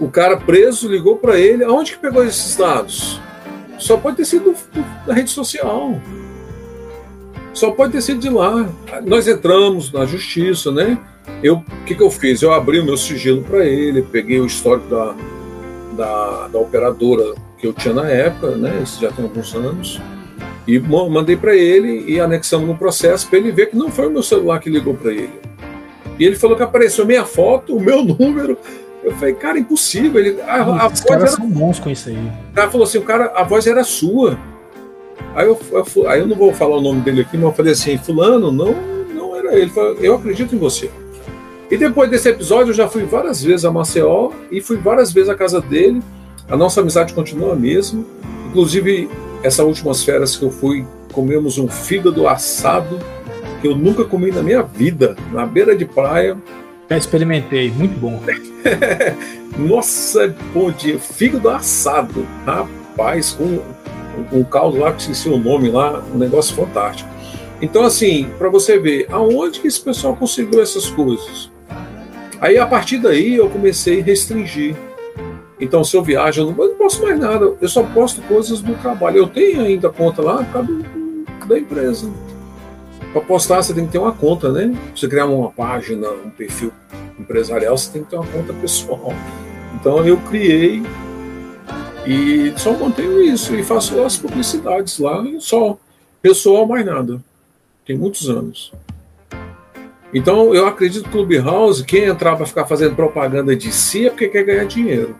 O 0.00 0.08
cara 0.08 0.36
preso 0.36 0.88
ligou 0.88 1.16
para 1.16 1.38
ele. 1.38 1.64
Aonde 1.64 1.92
que 1.92 1.98
pegou 1.98 2.24
esses 2.24 2.56
dados? 2.56 3.20
Só 3.78 3.96
pode 3.96 4.18
ter 4.18 4.24
sido 4.24 4.54
da 5.06 5.14
rede 5.14 5.30
social. 5.30 6.00
Só 7.60 7.70
pode 7.72 7.92
ter 7.92 8.00
sido 8.00 8.20
de 8.20 8.30
lá. 8.30 8.66
Nós 9.04 9.28
entramos 9.28 9.92
na 9.92 10.06
justiça, 10.06 10.72
né? 10.72 10.98
Eu, 11.42 11.56
o 11.56 11.84
que, 11.84 11.94
que 11.94 12.02
eu 12.02 12.10
fiz? 12.10 12.40
Eu 12.40 12.54
abri 12.54 12.80
o 12.80 12.84
meu 12.86 12.96
sigilo 12.96 13.42
para 13.42 13.66
ele, 13.66 14.00
peguei 14.00 14.40
o 14.40 14.46
histórico 14.46 14.88
da, 14.88 15.14
da, 15.92 16.48
da, 16.48 16.58
operadora 16.58 17.34
que 17.58 17.66
eu 17.66 17.74
tinha 17.74 17.92
na 17.92 18.08
época, 18.08 18.52
né? 18.52 18.80
Isso 18.82 18.98
já 18.98 19.12
tem 19.12 19.22
alguns 19.22 19.54
anos, 19.54 20.00
e 20.66 20.78
mandei 20.78 21.36
para 21.36 21.54
ele 21.54 22.10
e 22.10 22.18
anexamos 22.18 22.66
no 22.66 22.78
processo 22.78 23.28
para 23.28 23.38
ele 23.38 23.52
ver 23.52 23.66
que 23.66 23.76
não 23.76 23.90
foi 23.90 24.06
o 24.06 24.10
meu 24.10 24.22
celular 24.22 24.58
que 24.58 24.70
ligou 24.70 24.94
para 24.94 25.12
ele. 25.12 25.38
E 26.18 26.24
ele 26.24 26.36
falou 26.36 26.56
que 26.56 26.62
apareceu 26.62 27.04
minha 27.04 27.26
foto, 27.26 27.76
o 27.76 27.80
meu 27.80 28.00
número. 28.18 28.56
Eu 29.04 29.12
falei, 29.16 29.34
cara, 29.34 29.58
impossível. 29.58 30.18
Ele, 30.18 30.40
a, 30.40 30.62
a 30.62 30.86
Os 30.86 31.00
caras 31.02 31.24
era... 31.24 31.32
são 31.32 31.46
bons 31.46 31.78
com 31.78 31.90
isso 31.90 32.08
aí. 32.08 32.16
O 32.52 32.54
cara 32.54 32.70
falou 32.70 32.86
assim, 32.86 32.96
o 32.96 33.02
cara, 33.02 33.32
a 33.36 33.42
voz 33.42 33.66
era 33.66 33.84
sua. 33.84 34.38
Aí 35.34 35.46
eu, 35.46 35.58
eu, 35.72 36.08
aí 36.08 36.20
eu 36.20 36.26
não 36.26 36.36
vou 36.36 36.52
falar 36.52 36.76
o 36.76 36.80
nome 36.80 37.00
dele 37.00 37.22
aqui, 37.22 37.36
mas 37.36 37.44
eu 37.44 37.52
falei 37.52 37.72
assim, 37.72 37.98
fulano, 37.98 38.50
não, 38.50 38.74
não 39.14 39.36
era 39.36 39.58
ele. 39.58 39.70
Eu 40.00 40.14
acredito 40.14 40.54
em 40.54 40.58
você. 40.58 40.90
E 41.70 41.76
depois 41.76 42.10
desse 42.10 42.28
episódio, 42.28 42.70
eu 42.70 42.74
já 42.74 42.88
fui 42.88 43.04
várias 43.04 43.42
vezes 43.42 43.64
a 43.64 43.70
Maceió 43.70 44.30
e 44.50 44.60
fui 44.60 44.76
várias 44.76 45.12
vezes 45.12 45.30
à 45.30 45.34
casa 45.34 45.60
dele. 45.60 46.02
A 46.48 46.56
nossa 46.56 46.80
amizade 46.80 47.14
continua 47.14 47.52
a 47.52 47.56
mesma. 47.56 48.04
Inclusive, 48.48 49.08
essas 49.42 49.64
últimas 49.64 50.02
férias 50.02 50.36
que 50.36 50.44
eu 50.44 50.50
fui, 50.50 50.84
comemos 51.12 51.58
um 51.58 51.68
fígado 51.68 52.26
assado 52.26 52.98
que 53.60 53.68
eu 53.68 53.76
nunca 53.76 54.04
comi 54.04 54.32
na 54.32 54.42
minha 54.42 54.62
vida, 54.62 55.16
na 55.32 55.46
beira 55.46 55.76
de 55.76 55.84
praia. 55.84 56.36
Já 56.88 56.96
experimentei, 56.96 57.70
muito 57.70 57.98
bom. 58.00 58.20
nossa, 59.56 60.34
bom 60.52 60.72
dia. 60.72 60.98
Fígado 60.98 61.50
assado, 61.50 62.26
rapaz, 62.44 63.30
com 63.30 63.60
um 64.32 64.44
caldo 64.44 64.78
lá, 64.78 64.92
que 64.92 65.02
esqueci 65.02 65.28
o 65.28 65.38
nome 65.38 65.70
lá, 65.70 66.02
um 66.12 66.18
negócio 66.18 66.54
fantástico. 66.54 67.08
Então, 67.62 67.82
assim, 67.84 68.28
para 68.38 68.48
você 68.48 68.78
ver, 68.78 69.06
aonde 69.10 69.60
que 69.60 69.68
esse 69.68 69.80
pessoal 69.80 70.16
conseguiu 70.16 70.62
essas 70.62 70.88
coisas? 70.88 71.50
Aí, 72.40 72.56
a 72.56 72.66
partir 72.66 72.98
daí, 72.98 73.34
eu 73.34 73.50
comecei 73.50 74.00
a 74.00 74.04
restringir. 74.04 74.74
Então, 75.60 75.84
se 75.84 75.94
eu 75.94 76.02
viajo, 76.02 76.40
eu 76.40 76.46
não, 76.46 76.74
posso 76.76 77.02
mais 77.02 77.18
nada, 77.18 77.54
eu 77.60 77.68
só 77.68 77.82
posto 77.82 78.22
coisas 78.22 78.62
do 78.62 78.74
trabalho. 78.76 79.18
Eu 79.18 79.28
tenho 79.28 79.60
ainda 79.60 79.90
conta 79.90 80.22
lá 80.22 80.38
por 80.38 80.52
causa 80.52 80.78
da 81.46 81.58
empresa. 81.58 82.10
Para 83.12 83.20
postar, 83.20 83.62
você 83.62 83.74
tem 83.74 83.84
que 83.84 83.92
ter 83.92 83.98
uma 83.98 84.12
conta, 84.12 84.50
né? 84.50 84.68
Pra 84.68 84.96
você 84.96 85.06
criar 85.06 85.26
uma 85.26 85.50
página, 85.50 86.08
um 86.08 86.30
perfil 86.30 86.72
empresarial, 87.18 87.76
você 87.76 87.92
tem 87.92 88.04
que 88.04 88.08
ter 88.08 88.16
uma 88.16 88.26
conta 88.26 88.54
pessoal. 88.54 89.12
Então, 89.74 90.06
eu 90.06 90.16
criei 90.16 90.82
e 92.06 92.52
só 92.56 92.72
mantenho 92.72 93.22
isso 93.22 93.54
e 93.54 93.62
faço 93.62 94.02
as 94.02 94.16
publicidades 94.16 94.98
lá, 94.98 95.22
só 95.38 95.78
pessoal, 96.22 96.66
mais 96.66 96.84
nada. 96.84 97.22
Tem 97.84 97.96
muitos 97.96 98.28
anos. 98.28 98.72
Então 100.12 100.54
eu 100.54 100.66
acredito 100.66 101.08
que 101.08 101.16
o 101.16 101.26
Clubhouse, 101.26 101.84
quem 101.84 102.04
entrar 102.04 102.36
para 102.36 102.46
ficar 102.46 102.66
fazendo 102.66 102.96
propaganda 102.96 103.54
de 103.54 103.70
si 103.70 104.06
é 104.06 104.10
porque 104.10 104.28
quer 104.28 104.44
ganhar 104.44 104.64
dinheiro. 104.64 105.16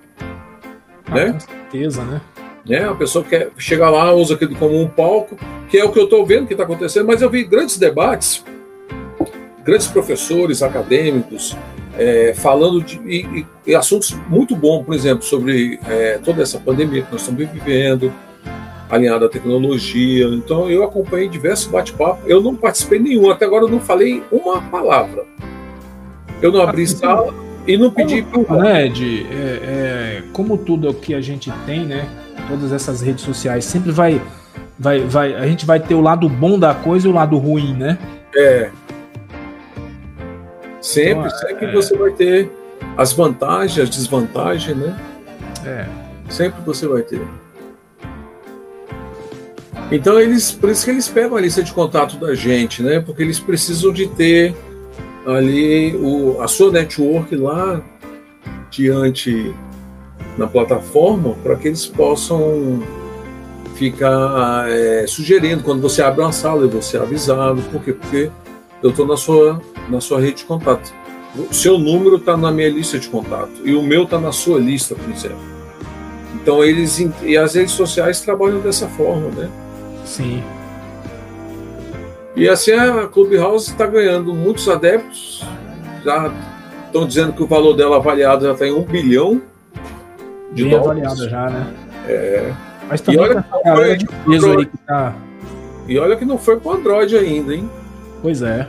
Ah, 1.06 1.14
né? 1.14 1.32
Com 1.32 1.40
certeza, 1.40 2.04
né? 2.04 2.20
né? 2.66 2.88
A 2.88 2.94
pessoa 2.94 3.24
quer 3.24 3.50
chegar 3.56 3.90
lá, 3.90 4.12
usa 4.12 4.34
aquilo 4.34 4.54
como 4.56 4.80
um 4.80 4.88
palco, 4.88 5.36
que 5.68 5.78
é 5.78 5.84
o 5.84 5.92
que 5.92 5.98
eu 5.98 6.04
estou 6.04 6.26
vendo 6.26 6.46
que 6.46 6.54
está 6.54 6.64
acontecendo, 6.64 7.06
mas 7.06 7.22
eu 7.22 7.30
vi 7.30 7.44
grandes 7.44 7.78
debates, 7.78 8.44
grandes 9.64 9.86
professores 9.86 10.62
acadêmicos, 10.62 11.56
é, 11.98 12.32
falando 12.34 12.82
de 12.82 12.98
e, 13.06 13.46
e 13.66 13.74
assuntos 13.74 14.16
muito 14.28 14.54
bons, 14.56 14.84
por 14.84 14.94
exemplo, 14.94 15.22
sobre 15.24 15.78
é, 15.88 16.18
toda 16.24 16.42
essa 16.42 16.58
pandemia 16.58 17.02
que 17.02 17.12
nós 17.12 17.22
estamos 17.22 17.48
vivendo, 17.50 18.12
alinhado 18.88 19.24
à 19.24 19.28
tecnologia. 19.28 20.26
Então, 20.26 20.68
eu 20.68 20.82
acompanhei 20.82 21.28
diversos 21.28 21.68
bate-papos. 21.68 22.22
Eu 22.26 22.40
não 22.40 22.54
participei 22.54 22.98
nenhum, 22.98 23.30
até 23.30 23.44
agora 23.44 23.64
eu 23.64 23.68
não 23.68 23.80
falei 23.80 24.22
uma 24.30 24.60
palavra. 24.62 25.24
Eu 26.42 26.50
não 26.50 26.62
abri 26.62 26.86
sala 26.86 27.34
e 27.66 27.76
não 27.76 27.90
pedi. 27.90 28.22
Como, 28.22 28.60
né, 28.60 28.86
Ed, 28.86 29.26
é, 29.30 29.34
é, 29.34 30.22
como 30.32 30.56
tudo 30.56 30.92
que 30.94 31.14
a 31.14 31.20
gente 31.20 31.52
tem, 31.66 31.84
né? 31.84 32.08
Todas 32.48 32.72
essas 32.72 33.00
redes 33.00 33.22
sociais 33.22 33.64
sempre 33.64 33.92
vai, 33.92 34.20
vai, 34.78 35.00
vai. 35.00 35.34
A 35.34 35.46
gente 35.46 35.66
vai 35.66 35.78
ter 35.78 35.94
o 35.94 36.00
lado 36.00 36.28
bom 36.28 36.58
da 36.58 36.74
coisa 36.74 37.06
e 37.06 37.10
o 37.10 37.14
lado 37.14 37.36
ruim, 37.36 37.74
né? 37.74 37.98
É. 38.34 38.70
Sempre, 40.80 41.26
então, 41.26 41.38
sempre 41.38 41.66
é... 41.66 41.72
você 41.72 41.96
vai 41.96 42.10
ter 42.12 42.50
as 42.96 43.12
vantagens, 43.12 43.78
as 43.78 43.90
desvantagens, 43.90 44.76
né? 44.76 44.98
É. 45.64 45.86
Sempre 46.30 46.62
você 46.64 46.86
vai 46.86 47.02
ter. 47.02 47.20
Então 49.92 50.20
eles, 50.20 50.52
por 50.52 50.70
isso 50.70 50.84
que 50.84 50.90
eles 50.92 51.08
pegam 51.08 51.36
a 51.36 51.40
lista 51.40 51.62
de 51.62 51.72
contato 51.72 52.16
da 52.16 52.34
gente, 52.34 52.82
né? 52.82 53.00
Porque 53.00 53.22
eles 53.22 53.40
precisam 53.40 53.92
de 53.92 54.06
ter 54.06 54.54
ali 55.26 55.96
o, 55.96 56.40
a 56.40 56.48
sua 56.48 56.70
network 56.70 57.34
lá 57.36 57.82
diante 58.70 59.52
na 60.38 60.46
plataforma 60.46 61.34
para 61.42 61.56
que 61.56 61.68
eles 61.68 61.86
possam 61.86 62.82
ficar 63.74 64.70
é, 64.70 65.06
sugerindo 65.06 65.62
quando 65.62 65.82
você 65.82 66.02
abre 66.02 66.20
uma 66.20 66.32
sala 66.32 66.64
e 66.64 66.68
você 66.68 66.96
é 66.96 67.00
avisado. 67.00 67.60
Por 67.72 67.82
quê? 67.82 67.92
Porque 67.92 68.30
eu 68.82 68.90
estou 68.90 69.06
na 69.06 69.16
sua, 69.16 69.60
na 69.88 70.00
sua 70.00 70.20
rede 70.20 70.38
de 70.38 70.44
contato. 70.44 70.92
O 71.36 71.54
seu 71.54 71.78
número 71.78 72.16
está 72.16 72.36
na 72.36 72.50
minha 72.50 72.68
lista 72.68 72.98
de 72.98 73.08
contato 73.08 73.52
e 73.64 73.74
o 73.74 73.82
meu 73.82 74.04
está 74.04 74.18
na 74.18 74.32
sua 74.32 74.58
lista, 74.58 74.94
por 74.94 75.08
exemplo. 75.10 75.38
Então 76.34 76.64
eles 76.64 76.98
e 77.22 77.36
as 77.36 77.54
redes 77.54 77.72
sociais 77.72 78.20
trabalham 78.20 78.60
dessa 78.60 78.88
forma, 78.88 79.28
né? 79.28 79.48
Sim. 80.04 80.42
E 82.34 82.48
assim 82.48 82.72
a 82.72 83.06
Clubhouse 83.06 83.70
está 83.70 83.86
ganhando 83.86 84.34
muitos 84.34 84.68
adeptos. 84.68 85.44
Já 86.04 86.32
estão 86.86 87.06
dizendo 87.06 87.32
que 87.32 87.42
o 87.42 87.46
valor 87.46 87.74
dela 87.74 87.96
avaliado 87.96 88.46
já 88.46 88.52
está 88.52 88.66
em 88.66 88.72
um 88.72 88.82
bilhão 88.82 89.40
de 90.52 90.64
Bem 90.64 90.72
dólares. 90.72 91.04
avaliada 91.04 91.28
já, 91.28 91.50
né? 91.50 91.74
É. 92.08 92.52
Mas 92.88 93.00
também 93.00 93.20
e 93.20 93.24
olha, 93.24 93.34
tá 93.36 93.42
que 93.42 93.70
foi, 93.70 93.98
peso 94.26 94.58
aí 94.58 94.66
que 94.66 94.76
tá... 94.78 95.14
e 95.86 95.98
olha 95.98 96.16
que 96.16 96.24
não 96.24 96.38
foi 96.38 96.58
para 96.58 96.72
Android 96.72 97.16
ainda, 97.16 97.54
hein? 97.54 97.70
Pois 98.22 98.42
é. 98.42 98.68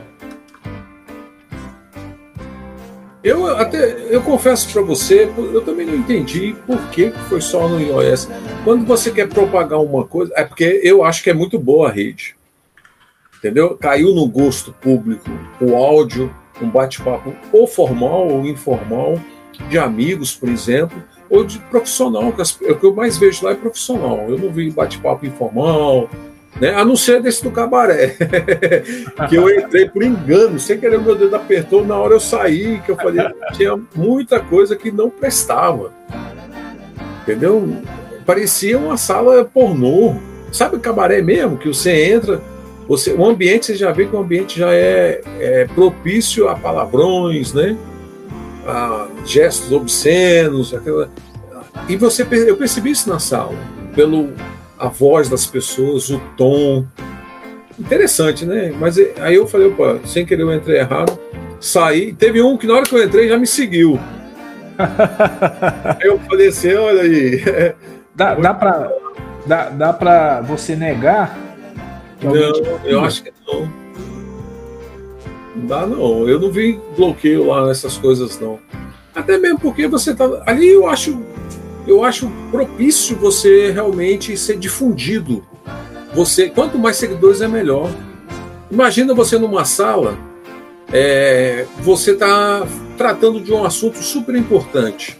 Eu 3.22 3.46
até 3.56 4.12
eu 4.12 4.20
confesso 4.22 4.72
para 4.72 4.82
você, 4.82 5.30
eu 5.36 5.60
também 5.60 5.86
não 5.86 5.94
entendi 5.94 6.56
por 6.66 6.78
que 6.90 7.10
foi 7.28 7.40
só 7.40 7.68
no 7.68 7.80
iOS. 7.80 8.28
Quando 8.64 8.84
você 8.84 9.12
quer 9.12 9.28
propagar 9.28 9.80
uma 9.80 10.04
coisa, 10.04 10.32
é 10.36 10.44
porque 10.44 10.80
eu 10.82 11.04
acho 11.04 11.22
que 11.22 11.30
é 11.30 11.34
muito 11.34 11.56
boa 11.58 11.88
a 11.88 11.92
rede. 11.92 12.34
Entendeu? 13.38 13.76
Caiu 13.76 14.12
no 14.12 14.26
gosto 14.26 14.72
público 14.72 15.30
o 15.60 15.76
áudio, 15.76 16.34
um 16.60 16.68
bate-papo 16.68 17.32
ou 17.52 17.66
formal 17.66 18.28
ou 18.28 18.44
informal, 18.46 19.20
de 19.68 19.78
amigos, 19.78 20.34
por 20.34 20.48
exemplo, 20.48 21.02
ou 21.30 21.44
de 21.44 21.58
profissional. 21.58 22.28
O 22.28 22.74
que 22.74 22.84
eu 22.84 22.94
mais 22.94 23.18
vejo 23.18 23.44
lá 23.44 23.52
é 23.52 23.54
profissional. 23.54 24.26
Eu 24.28 24.38
não 24.38 24.50
vi 24.50 24.70
bate-papo 24.70 25.26
informal, 25.26 26.10
né? 26.60 26.74
A 26.74 26.84
não 26.84 26.96
ser 26.96 27.22
desse 27.22 27.42
do 27.42 27.50
cabaré, 27.50 28.16
que 29.28 29.36
eu 29.36 29.48
entrei 29.50 29.88
por 29.88 30.02
engano, 30.02 30.58
sem 30.58 30.78
querer 30.78 31.00
meu 31.00 31.16
dedo 31.16 31.34
apertou, 31.34 31.84
na 31.84 31.96
hora 31.96 32.14
eu 32.14 32.20
saí, 32.20 32.80
que 32.84 32.90
eu 32.90 32.96
falei, 32.96 33.24
tinha 33.54 33.78
muita 33.94 34.38
coisa 34.40 34.76
que 34.76 34.90
não 34.90 35.08
prestava. 35.08 35.92
Entendeu? 37.22 37.76
Parecia 38.26 38.78
uma 38.78 38.96
sala 38.96 39.44
pornô. 39.44 40.16
Sabe 40.50 40.76
o 40.76 40.80
cabaré 40.80 41.22
mesmo? 41.22 41.56
Que 41.56 41.68
você 41.68 42.12
entra, 42.12 42.40
Você, 42.86 43.12
o 43.12 43.24
ambiente, 43.24 43.66
você 43.66 43.76
já 43.76 43.90
vê 43.90 44.06
que 44.06 44.14
o 44.14 44.18
ambiente 44.18 44.58
já 44.58 44.72
é, 44.74 45.20
é 45.40 45.64
propício 45.74 46.48
a 46.48 46.54
palavrões, 46.54 47.52
né? 47.54 47.76
A 48.66 49.08
gestos 49.24 49.72
obscenos, 49.72 50.74
aquela... 50.74 51.08
e 51.88 51.96
você 51.96 52.26
eu 52.46 52.56
percebi 52.56 52.90
isso 52.90 53.08
na 53.08 53.18
sala, 53.18 53.56
pelo 53.94 54.32
a 54.82 54.88
voz 54.88 55.28
das 55.28 55.46
pessoas, 55.46 56.10
o 56.10 56.18
tom. 56.36 56.84
Interessante, 57.78 58.44
né? 58.44 58.74
Mas 58.78 58.98
aí 59.20 59.36
eu 59.36 59.46
falei, 59.46 59.68
opa, 59.68 60.00
sem 60.04 60.26
querer 60.26 60.42
eu 60.42 60.52
entrei 60.52 60.80
errado, 60.80 61.16
saí. 61.60 62.12
Teve 62.12 62.42
um 62.42 62.56
que 62.56 62.66
na 62.66 62.74
hora 62.74 62.82
que 62.82 62.92
eu 62.92 63.02
entrei 63.02 63.28
já 63.28 63.38
me 63.38 63.46
seguiu. 63.46 63.98
aí 64.76 66.08
eu 66.08 66.18
falei 66.18 66.48
assim, 66.48 66.74
olha 66.74 67.02
aí. 67.02 67.40
Dá, 68.14 68.34
dá 68.34 68.52
para 68.52 68.92
dá, 69.46 69.70
dá 69.70 69.90
pra 69.90 70.42
você 70.42 70.76
negar? 70.76 71.34
Não, 72.22 72.36
eu 72.84 73.00
acho 73.00 73.22
que 73.22 73.32
não. 73.46 73.72
Não 75.56 75.66
dá 75.66 75.86
não. 75.86 76.28
Eu 76.28 76.38
não 76.38 76.50
vi 76.50 76.78
bloqueio 76.94 77.46
lá 77.46 77.66
nessas 77.66 77.96
coisas 77.96 78.38
não. 78.38 78.58
Até 79.14 79.38
mesmo 79.38 79.58
porque 79.58 79.88
você 79.88 80.14
tá 80.14 80.28
ali 80.44 80.68
eu 80.68 80.86
acho 80.86 81.22
eu 81.86 82.04
acho 82.04 82.30
propício 82.50 83.16
você 83.16 83.70
realmente 83.70 84.36
ser 84.36 84.56
difundido. 84.56 85.44
Você, 86.14 86.48
quanto 86.50 86.78
mais 86.78 86.96
seguidores 86.96 87.40
é 87.40 87.48
melhor. 87.48 87.90
Imagina 88.70 89.14
você 89.14 89.38
numa 89.38 89.64
sala, 89.64 90.16
é, 90.92 91.66
você 91.80 92.12
está 92.12 92.66
tratando 92.96 93.40
de 93.40 93.52
um 93.52 93.64
assunto 93.64 93.98
super 93.98 94.34
importante. 94.34 95.18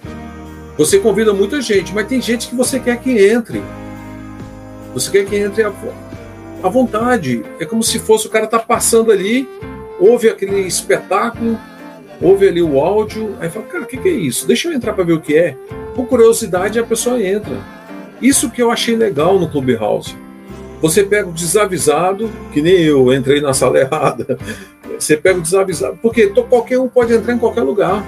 Você 0.76 0.98
convida 0.98 1.32
muita 1.32 1.60
gente, 1.60 1.94
mas 1.94 2.06
tem 2.06 2.20
gente 2.20 2.48
que 2.48 2.54
você 2.54 2.78
quer 2.78 3.00
que 3.00 3.10
entre. 3.26 3.62
Você 4.94 5.10
quer 5.10 5.24
que 5.24 5.36
entre 5.36 5.62
à, 5.62 5.72
à 6.62 6.68
vontade. 6.68 7.42
É 7.58 7.64
como 7.64 7.82
se 7.82 7.98
fosse 7.98 8.26
o 8.26 8.30
cara 8.30 8.46
tá 8.46 8.58
passando 8.58 9.10
ali, 9.10 9.48
ouve 9.98 10.28
aquele 10.28 10.60
espetáculo, 10.60 11.58
ouve 12.22 12.48
ali 12.48 12.62
o 12.62 12.80
áudio, 12.80 13.36
aí 13.40 13.50
fala, 13.50 13.66
cara, 13.66 13.84
o 13.84 13.86
que, 13.86 13.96
que 13.96 14.08
é 14.08 14.12
isso? 14.12 14.46
Deixa 14.46 14.68
eu 14.68 14.72
entrar 14.72 14.92
para 14.92 15.04
ver 15.04 15.14
o 15.14 15.20
que 15.20 15.36
é. 15.36 15.56
Por 15.94 16.06
curiosidade, 16.06 16.78
a 16.78 16.84
pessoa 16.84 17.20
entra. 17.20 17.56
Isso 18.20 18.50
que 18.50 18.62
eu 18.62 18.70
achei 18.70 18.94
legal 18.94 19.38
no 19.38 19.50
Clubhouse. 19.50 20.16
Você 20.80 21.02
pega 21.02 21.28
o 21.28 21.32
desavisado, 21.32 22.30
que 22.52 22.62
nem 22.62 22.80
eu 22.82 23.12
entrei 23.12 23.40
na 23.40 23.52
sala 23.52 23.78
errada. 23.80 24.38
Você 24.98 25.16
pega 25.16 25.38
o 25.38 25.42
desavisado, 25.42 25.98
porque 26.00 26.28
qualquer 26.28 26.78
um 26.78 26.88
pode 26.88 27.12
entrar 27.12 27.34
em 27.34 27.38
qualquer 27.38 27.62
lugar. 27.62 28.04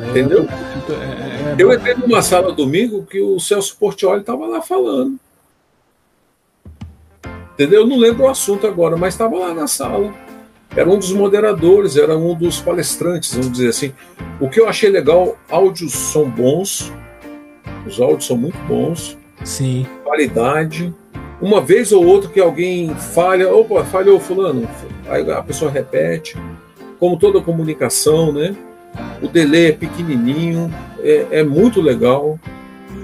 É, 0.00 0.10
Entendeu? 0.10 0.46
É, 0.88 0.92
é, 0.92 1.52
é 1.52 1.54
eu 1.58 1.72
entrei 1.72 1.94
numa 1.94 2.22
sala 2.22 2.52
domingo 2.52 3.04
que 3.04 3.20
o 3.20 3.38
Celso 3.38 3.76
Portioli 3.78 4.20
estava 4.20 4.46
lá 4.46 4.62
falando. 4.62 5.18
Entendeu? 7.52 7.82
Eu 7.82 7.86
não 7.86 7.96
lembro 7.96 8.24
o 8.24 8.28
assunto 8.28 8.66
agora, 8.66 8.96
mas 8.96 9.14
estava 9.14 9.36
lá 9.38 9.54
na 9.54 9.66
sala 9.66 10.12
era 10.76 10.88
um 10.88 10.98
dos 10.98 11.10
moderadores, 11.12 11.96
era 11.96 12.16
um 12.16 12.34
dos 12.34 12.60
palestrantes, 12.60 13.32
vamos 13.32 13.50
dizer 13.50 13.70
assim. 13.70 13.92
O 14.38 14.48
que 14.48 14.60
eu 14.60 14.68
achei 14.68 14.90
legal, 14.90 15.38
áudios 15.48 15.92
são 15.92 16.28
bons, 16.28 16.92
os 17.86 17.98
áudios 17.98 18.26
são 18.26 18.36
muito 18.36 18.58
bons. 18.68 19.16
Sim. 19.42 19.86
Qualidade. 20.04 20.94
Uma 21.40 21.60
vez 21.60 21.92
ou 21.92 22.04
outra 22.04 22.30
que 22.30 22.40
alguém 22.40 22.94
falha, 22.94 23.52
opa, 23.52 23.84
falhou 23.84 24.20
fulano, 24.20 24.68
aí 25.08 25.28
a 25.30 25.42
pessoa 25.42 25.70
repete. 25.70 26.36
Como 26.98 27.18
toda 27.18 27.40
comunicação, 27.40 28.32
né? 28.32 28.54
O 29.22 29.28
delay 29.28 29.66
é 29.66 29.72
pequenininho, 29.72 30.72
é, 31.00 31.26
é 31.30 31.42
muito 31.44 31.80
legal, 31.80 32.38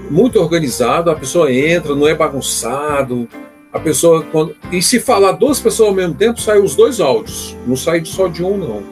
muito 0.09 0.39
organizado, 0.39 1.11
a 1.11 1.15
pessoa 1.15 1.51
entra, 1.51 1.95
não 1.95 2.07
é 2.07 2.15
bagunçado, 2.15 3.27
a 3.73 3.79
pessoa 3.79 4.23
quando 4.31 4.55
e 4.71 4.81
se 4.81 4.99
falar 4.99 5.31
duas 5.31 5.59
pessoas 5.59 5.89
ao 5.89 5.95
mesmo 5.95 6.13
tempo 6.13 6.39
sai 6.39 6.59
os 6.59 6.75
dois 6.75 6.99
áudios. 7.01 7.57
Não 7.65 7.75
sai 7.75 8.05
só 8.05 8.27
de 8.27 8.43
um 8.43 8.55
não. 8.55 8.83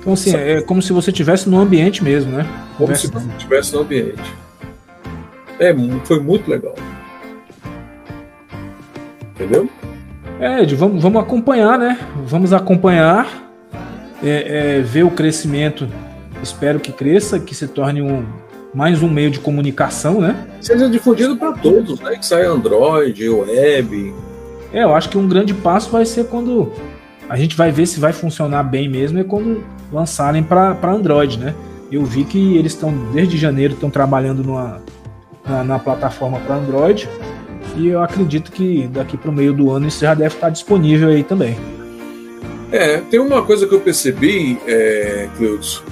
Então 0.00 0.12
assim 0.12 0.34
é 0.34 0.60
como 0.60 0.82
se 0.82 0.92
você 0.92 1.12
tivesse 1.12 1.48
no 1.48 1.60
ambiente 1.60 2.02
mesmo 2.02 2.32
né? 2.32 2.46
Como 2.76 2.94
se 2.96 3.06
você 3.06 3.28
estivesse 3.28 3.72
no 3.74 3.82
ambiente. 3.82 4.34
É 5.58 5.72
foi 6.04 6.18
muito 6.18 6.50
legal. 6.50 6.74
Entendeu? 9.34 9.68
É 10.40 10.62
Ed, 10.62 10.74
vamos, 10.74 11.02
vamos 11.02 11.22
acompanhar 11.22 11.78
né? 11.78 11.98
Vamos 12.26 12.52
acompanhar 12.52 13.50
é, 14.22 14.78
é, 14.78 14.80
ver 14.80 15.04
o 15.04 15.10
crescimento. 15.10 15.88
Espero 16.42 16.80
que 16.80 16.90
cresça 16.90 17.38
que 17.38 17.54
se 17.54 17.68
torne 17.68 18.02
um 18.02 18.24
mais 18.72 19.02
um 19.02 19.08
meio 19.08 19.30
de 19.30 19.40
comunicação, 19.40 20.20
né? 20.20 20.46
Seja 20.60 20.88
difundido 20.88 21.36
para 21.36 21.52
todos, 21.52 22.00
né? 22.00 22.16
Que 22.16 22.24
sai 22.24 22.44
Android, 22.44 23.28
web. 23.28 24.14
É, 24.72 24.84
eu 24.84 24.94
acho 24.94 25.08
que 25.08 25.18
um 25.18 25.26
grande 25.26 25.52
passo 25.52 25.90
vai 25.90 26.06
ser 26.06 26.26
quando 26.26 26.72
a 27.28 27.36
gente 27.36 27.56
vai 27.56 27.70
ver 27.70 27.86
se 27.86 27.98
vai 27.98 28.12
funcionar 28.12 28.62
bem 28.62 28.88
mesmo, 28.88 29.18
é 29.18 29.24
quando 29.24 29.64
lançarem 29.92 30.42
para 30.42 30.76
Android, 30.84 31.38
né? 31.38 31.54
Eu 31.90 32.04
vi 32.04 32.24
que 32.24 32.56
eles 32.56 32.72
estão, 32.72 32.92
desde 33.12 33.36
janeiro, 33.36 33.74
estão 33.74 33.90
trabalhando 33.90 34.44
numa, 34.44 34.80
na, 35.44 35.64
na 35.64 35.78
plataforma 35.78 36.38
para 36.38 36.56
Android. 36.56 37.08
E 37.76 37.88
eu 37.88 38.02
acredito 38.02 38.52
que 38.52 38.88
daqui 38.88 39.16
para 39.16 39.30
o 39.30 39.32
meio 39.32 39.52
do 39.52 39.70
ano 39.70 39.88
isso 39.88 40.00
já 40.00 40.14
deve 40.14 40.34
estar 40.34 40.50
disponível 40.50 41.08
aí 41.08 41.24
também. 41.24 41.56
É, 42.70 42.98
tem 42.98 43.18
uma 43.18 43.42
coisa 43.42 43.66
que 43.66 43.74
eu 43.74 43.80
percebi, 43.80 44.58
é, 44.66 45.28
Cleudes, 45.36 45.82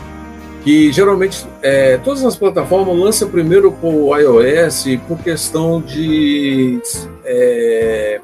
que 0.69 0.93
geralmente 0.93 1.47
é, 1.63 1.97
todas 1.97 2.23
as 2.27 2.37
plataformas 2.37 2.95
lançam 2.95 3.31
primeiro 3.31 3.73
para 3.73 3.89
o 3.89 4.15
iOS 4.15 4.85
por 5.09 5.17
questão 5.17 5.81
de 5.81 6.79
é, 7.25 8.21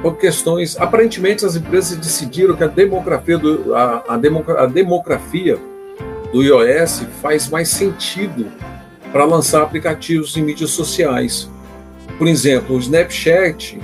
por 0.00 0.16
questões 0.16 0.76
aparentemente 0.78 1.44
as 1.44 1.56
empresas 1.56 1.96
decidiram 1.96 2.54
que 2.54 2.62
a 2.62 2.68
demografia 2.68 3.36
do, 3.36 3.74
a, 3.74 4.04
a, 4.06 4.14
a 4.62 4.66
demografia 4.66 5.58
do 6.32 6.44
iOS 6.44 7.06
faz 7.20 7.48
mais 7.48 7.68
sentido 7.68 8.46
para 9.10 9.24
lançar 9.24 9.60
aplicativos 9.60 10.36
em 10.36 10.44
mídias 10.44 10.70
sociais. 10.70 11.50
Por 12.16 12.28
exemplo, 12.28 12.76
o 12.76 12.78
Snapchat 12.78 13.80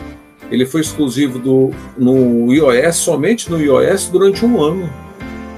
ele 0.49 0.65
foi 0.65 0.83
exclusivo 0.83 1.41
do, 1.41 1.71
no 1.99 2.55
iOS 2.55 2.99
somente 2.99 3.51
no 3.51 3.61
iOS 3.61 4.07
durante 4.11 4.47
um 4.47 4.63
ano. 4.63 4.89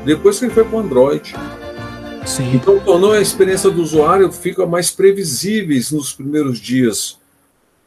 Depois 0.07 0.39
que 0.39 0.47
ele 0.47 0.55
foi 0.55 0.65
para 0.65 0.77
o 0.79 0.81
Android. 0.81 1.35
Sim. 2.29 2.55
Então 2.55 2.79
tornou 2.79 3.13
a 3.13 3.21
experiência 3.23 3.71
do 3.71 3.81
usuário 3.81 4.31
fica 4.31 4.67
mais 4.67 4.91
previsíveis 4.91 5.91
nos 5.91 6.13
primeiros 6.13 6.61
dias. 6.61 7.19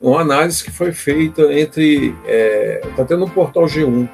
Uma 0.01 0.21
análise 0.21 0.63
que 0.63 0.71
foi 0.71 0.91
feita 0.91 1.43
entre. 1.53 2.07
Está 2.07 2.27
é, 2.27 2.81
tá 2.97 3.05
tendo 3.05 3.23
um 3.23 3.29
portal 3.29 3.65
G1. 3.65 4.09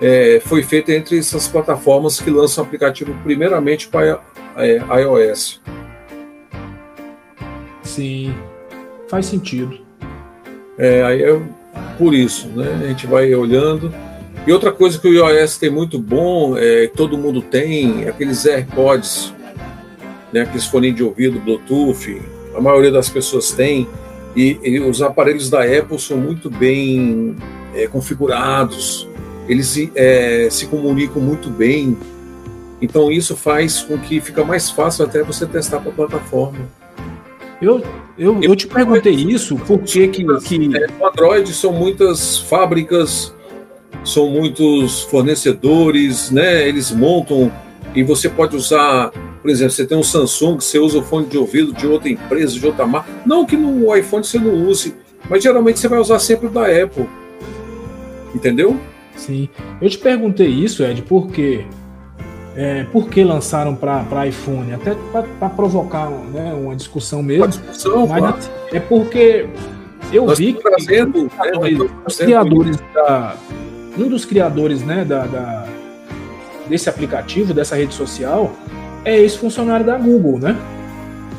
É, 0.00 0.40
foi 0.44 0.62
feita 0.62 0.92
entre 0.92 1.18
essas 1.18 1.48
plataformas 1.48 2.20
que 2.20 2.30
lançam 2.30 2.62
aplicativo 2.62 3.12
primeiramente 3.24 3.88
para 3.88 4.20
é, 4.56 4.80
iOS. 5.00 5.60
Sim, 7.82 8.32
faz 9.08 9.26
sentido. 9.26 9.76
É, 10.78 11.02
aí 11.02 11.22
é 11.22 11.42
por 11.98 12.14
isso, 12.14 12.46
né? 12.48 12.80
A 12.84 12.88
gente 12.88 13.08
vai 13.08 13.34
olhando. 13.34 13.92
E 14.46 14.52
outra 14.52 14.72
coisa 14.72 14.98
que 14.98 15.06
o 15.06 15.12
iOS 15.12 15.56
tem 15.56 15.70
muito 15.70 16.00
bom, 16.00 16.56
é, 16.58 16.88
todo 16.88 17.16
mundo 17.16 17.40
tem, 17.40 18.04
é 18.04 18.08
aqueles 18.08 18.44
AirPods, 18.44 19.32
né, 20.32 20.40
aqueles 20.40 20.66
fones 20.66 20.96
de 20.96 21.04
ouvido 21.04 21.38
Bluetooth, 21.38 22.20
a 22.56 22.60
maioria 22.60 22.90
das 22.90 23.08
pessoas 23.08 23.52
tem, 23.52 23.86
e, 24.34 24.58
e 24.64 24.80
os 24.80 25.00
aparelhos 25.00 25.48
da 25.48 25.62
Apple 25.62 25.98
são 25.98 26.16
muito 26.16 26.50
bem 26.50 27.36
é, 27.72 27.86
configurados, 27.86 29.08
eles 29.48 29.76
é, 29.94 30.48
se 30.50 30.66
comunicam 30.66 31.22
muito 31.22 31.48
bem, 31.48 31.96
então 32.80 33.12
isso 33.12 33.36
faz 33.36 33.80
com 33.80 33.96
que 33.96 34.20
fica 34.20 34.44
mais 34.44 34.70
fácil 34.70 35.04
até 35.04 35.22
você 35.22 35.46
testar 35.46 35.78
para 35.78 35.92
a 35.92 35.94
plataforma. 35.94 36.58
Eu, 37.60 37.80
eu, 38.18 38.42
eu 38.42 38.56
te 38.56 38.66
perguntei 38.66 39.14
isso 39.14 39.54
porque 39.54 40.08
que, 40.08 40.24
que... 40.40 40.76
É, 40.76 40.86
o 40.98 41.06
Android 41.06 41.54
são 41.54 41.72
muitas 41.72 42.38
fábricas 42.38 43.32
são 44.04 44.28
muitos 44.28 45.02
fornecedores, 45.02 46.30
né? 46.30 46.66
Eles 46.68 46.90
montam 46.90 47.52
e 47.94 48.02
você 48.02 48.28
pode 48.28 48.56
usar, 48.56 49.10
por 49.40 49.50
exemplo, 49.50 49.72
você 49.72 49.86
tem 49.86 49.96
um 49.96 50.02
Samsung, 50.02 50.56
você 50.56 50.78
usa 50.78 50.98
o 50.98 51.02
fone 51.02 51.26
de 51.26 51.36
ouvido 51.38 51.72
de 51.72 51.86
outra 51.86 52.08
empresa, 52.08 52.58
de 52.58 52.66
outra 52.66 52.86
marca. 52.86 53.10
Não 53.26 53.44
que 53.44 53.56
no 53.56 53.94
iPhone 53.94 54.24
você 54.24 54.38
não 54.38 54.66
use, 54.66 54.94
mas 55.28 55.42
geralmente 55.42 55.78
você 55.78 55.88
vai 55.88 55.98
usar 55.98 56.18
sempre 56.18 56.46
o 56.46 56.50
da 56.50 56.62
Apple. 56.62 57.08
Entendeu? 58.34 58.78
Sim. 59.16 59.48
Eu 59.80 59.90
te 59.90 59.98
perguntei 59.98 60.48
isso, 60.48 60.82
Ed, 60.82 61.02
por 61.02 61.28
quê? 61.28 61.64
É, 62.56 62.84
por 62.84 63.08
que 63.08 63.24
lançaram 63.24 63.74
para 63.74 64.26
iPhone? 64.26 64.74
Até 64.74 64.94
para 65.12 65.48
provocar 65.50 66.10
né, 66.10 66.52
uma 66.54 66.74
discussão 66.74 67.22
mesmo. 67.22 67.44
Uma 67.44 67.48
discussão, 67.48 68.06
mas 68.06 68.18
claro. 68.18 68.38
é 68.72 68.80
porque 68.80 69.46
eu 70.12 70.26
Nós 70.26 70.38
vi 70.38 70.52
que 70.52 70.62
trazendo, 70.62 71.24
né, 71.24 71.30
os 72.06 72.16
criadores 72.16 72.78
da, 72.94 73.36
um 73.96 74.08
dos 74.08 74.24
criadores 74.24 74.82
né, 74.82 75.04
da, 75.04 75.26
da, 75.26 75.66
desse 76.68 76.88
aplicativo, 76.88 77.52
dessa 77.52 77.76
rede 77.76 77.94
social, 77.94 78.52
é 79.04 79.18
esse 79.20 79.38
funcionário 79.38 79.84
da 79.84 79.98
Google, 79.98 80.38
né? 80.38 80.56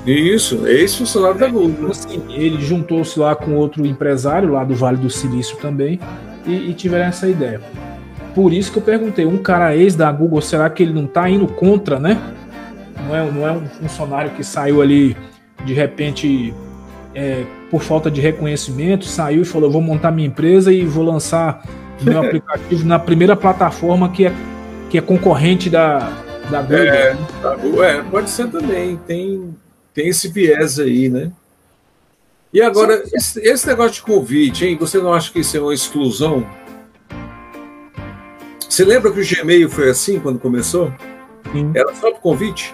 Isso, 0.06 0.68
ex-funcionário 0.68 1.40
da 1.40 1.48
Google. 1.48 1.70
Então, 1.70 1.90
assim, 1.90 2.22
ele 2.30 2.62
juntou-se 2.62 3.18
lá 3.18 3.36
com 3.36 3.56
outro 3.56 3.86
empresário 3.86 4.52
lá 4.52 4.64
do 4.64 4.76
Vale 4.76 4.98
do 4.98 5.10
Silício 5.10 5.58
também 5.58 5.98
e, 6.46 6.70
e 6.70 6.74
tiveram 6.74 7.06
essa 7.06 7.28
ideia. 7.28 7.62
Por 8.36 8.52
isso 8.52 8.72
que 8.72 8.80
eu 8.80 8.84
perguntei, 8.84 9.26
um 9.26 9.38
cara 9.38 9.76
ex 9.76 9.96
da 9.96 10.12
Google, 10.12 10.42
será 10.42 10.70
que 10.70 10.84
ele 10.84 10.92
não 10.92 11.06
está 11.06 11.30
indo 11.30 11.48
contra, 11.48 12.00
né? 12.00 12.20
Não 13.08 13.16
é, 13.16 13.32
não 13.32 13.48
é 13.48 13.52
um 13.52 13.66
funcionário 13.66 14.32
que 14.32 14.44
saiu 14.44 14.82
ali 14.82 15.16
de 15.64 15.74
repente 15.74 16.54
é, 17.16 17.46
por 17.72 17.82
falta 17.82 18.12
de 18.12 18.20
reconhecimento, 18.20 19.06
saiu 19.06 19.44
e 19.44 19.46
falou: 19.46 19.72
vou 19.72 19.82
montar 19.82 20.12
minha 20.12 20.28
empresa 20.28 20.74
e 20.74 20.84
vou 20.84 21.04
lançar 21.04 21.64
meu 22.04 22.20
aplicativo 22.22 22.86
na 22.86 23.00
primeira 23.00 23.36
plataforma 23.36 24.10
que 24.10 24.26
é, 24.26 24.34
que 24.90 24.98
é 24.98 25.02
concorrente 25.02 25.70
da, 25.70 26.00
da 26.50 26.62
Google. 26.62 27.84
É, 27.84 27.98
é, 27.98 28.04
pode 28.04 28.30
ser 28.30 28.50
também. 28.50 28.98
Tem, 29.08 29.56
tem 29.94 30.08
esse 30.08 30.28
viés 30.28 30.80
aí, 30.80 31.10
né? 31.10 31.32
E 32.54 32.62
agora, 32.62 33.04
esse, 33.12 33.40
esse, 33.40 33.66
negócio 33.66 33.94
de 33.94 34.02
convite, 34.04 34.66
hein? 34.66 34.78
Você 34.80 35.00
não 35.00 35.12
acha 35.12 35.32
que 35.32 35.40
isso 35.40 35.58
é 35.58 35.60
uma 35.60 35.74
exclusão? 35.74 36.48
Você 38.70 38.86
lembra 38.86 39.12
que 39.12 39.20
o 39.20 39.24
Gmail 39.28 39.70
foi 39.70 39.90
assim 39.90 40.20
quando 40.20 40.38
começou? 40.40 40.94
Sim. 41.52 41.72
Era 41.74 41.94
só 41.96 42.12
por 42.12 42.22
convite? 42.22 42.74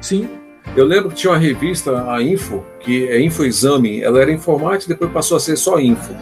Sim. 0.00 0.28
Eu 0.76 0.84
lembro 0.84 1.10
que 1.10 1.16
tinha 1.16 1.32
uma 1.32 1.38
revista, 1.38 2.10
a 2.10 2.20
Info, 2.20 2.64
que 2.80 3.06
é 3.06 3.20
Info 3.20 3.44
Exame, 3.44 4.02
ela 4.02 4.20
era 4.20 4.32
informática 4.32 4.90
e 4.90 4.94
depois 4.94 5.12
passou 5.12 5.36
a 5.36 5.40
ser 5.40 5.56
só 5.56 5.78
Info. 5.78 6.12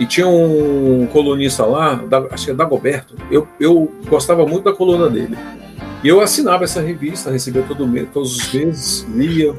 E 0.00 0.06
tinha 0.06 0.26
um 0.26 1.06
colunista 1.12 1.66
lá, 1.66 1.94
da, 1.94 2.26
acho 2.30 2.46
que 2.46 2.50
é 2.50 2.54
Dagoberto, 2.54 3.14
eu, 3.30 3.46
eu 3.60 3.92
gostava 4.08 4.46
muito 4.46 4.64
da 4.64 4.72
coluna 4.72 5.10
dele. 5.10 5.36
E 6.02 6.08
eu 6.08 6.22
assinava 6.22 6.64
essa 6.64 6.80
revista, 6.80 7.30
recebia 7.30 7.62
todo 7.68 7.86
mês, 7.86 8.08
todos 8.10 8.34
os 8.34 8.50
meses, 8.50 9.06
lia. 9.14 9.54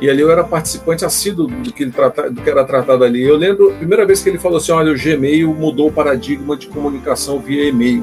E 0.00 0.10
ali 0.10 0.20
eu 0.20 0.32
era 0.32 0.42
participante 0.42 1.04
assíduo 1.04 1.46
do 1.46 1.72
que, 1.72 1.84
ele 1.84 1.92
trata, 1.92 2.28
do 2.28 2.40
que 2.40 2.50
era 2.50 2.64
tratado 2.64 3.04
ali. 3.04 3.22
Eu 3.22 3.36
lembro, 3.36 3.70
a 3.70 3.74
primeira 3.74 4.04
vez 4.04 4.20
que 4.20 4.28
ele 4.28 4.38
falou 4.38 4.58
assim: 4.58 4.72
olha, 4.72 4.92
o 4.92 4.98
Gmail 4.98 5.54
mudou 5.54 5.90
o 5.90 5.92
paradigma 5.92 6.56
de 6.56 6.66
comunicação 6.66 7.38
via 7.38 7.68
e-mail. 7.68 8.02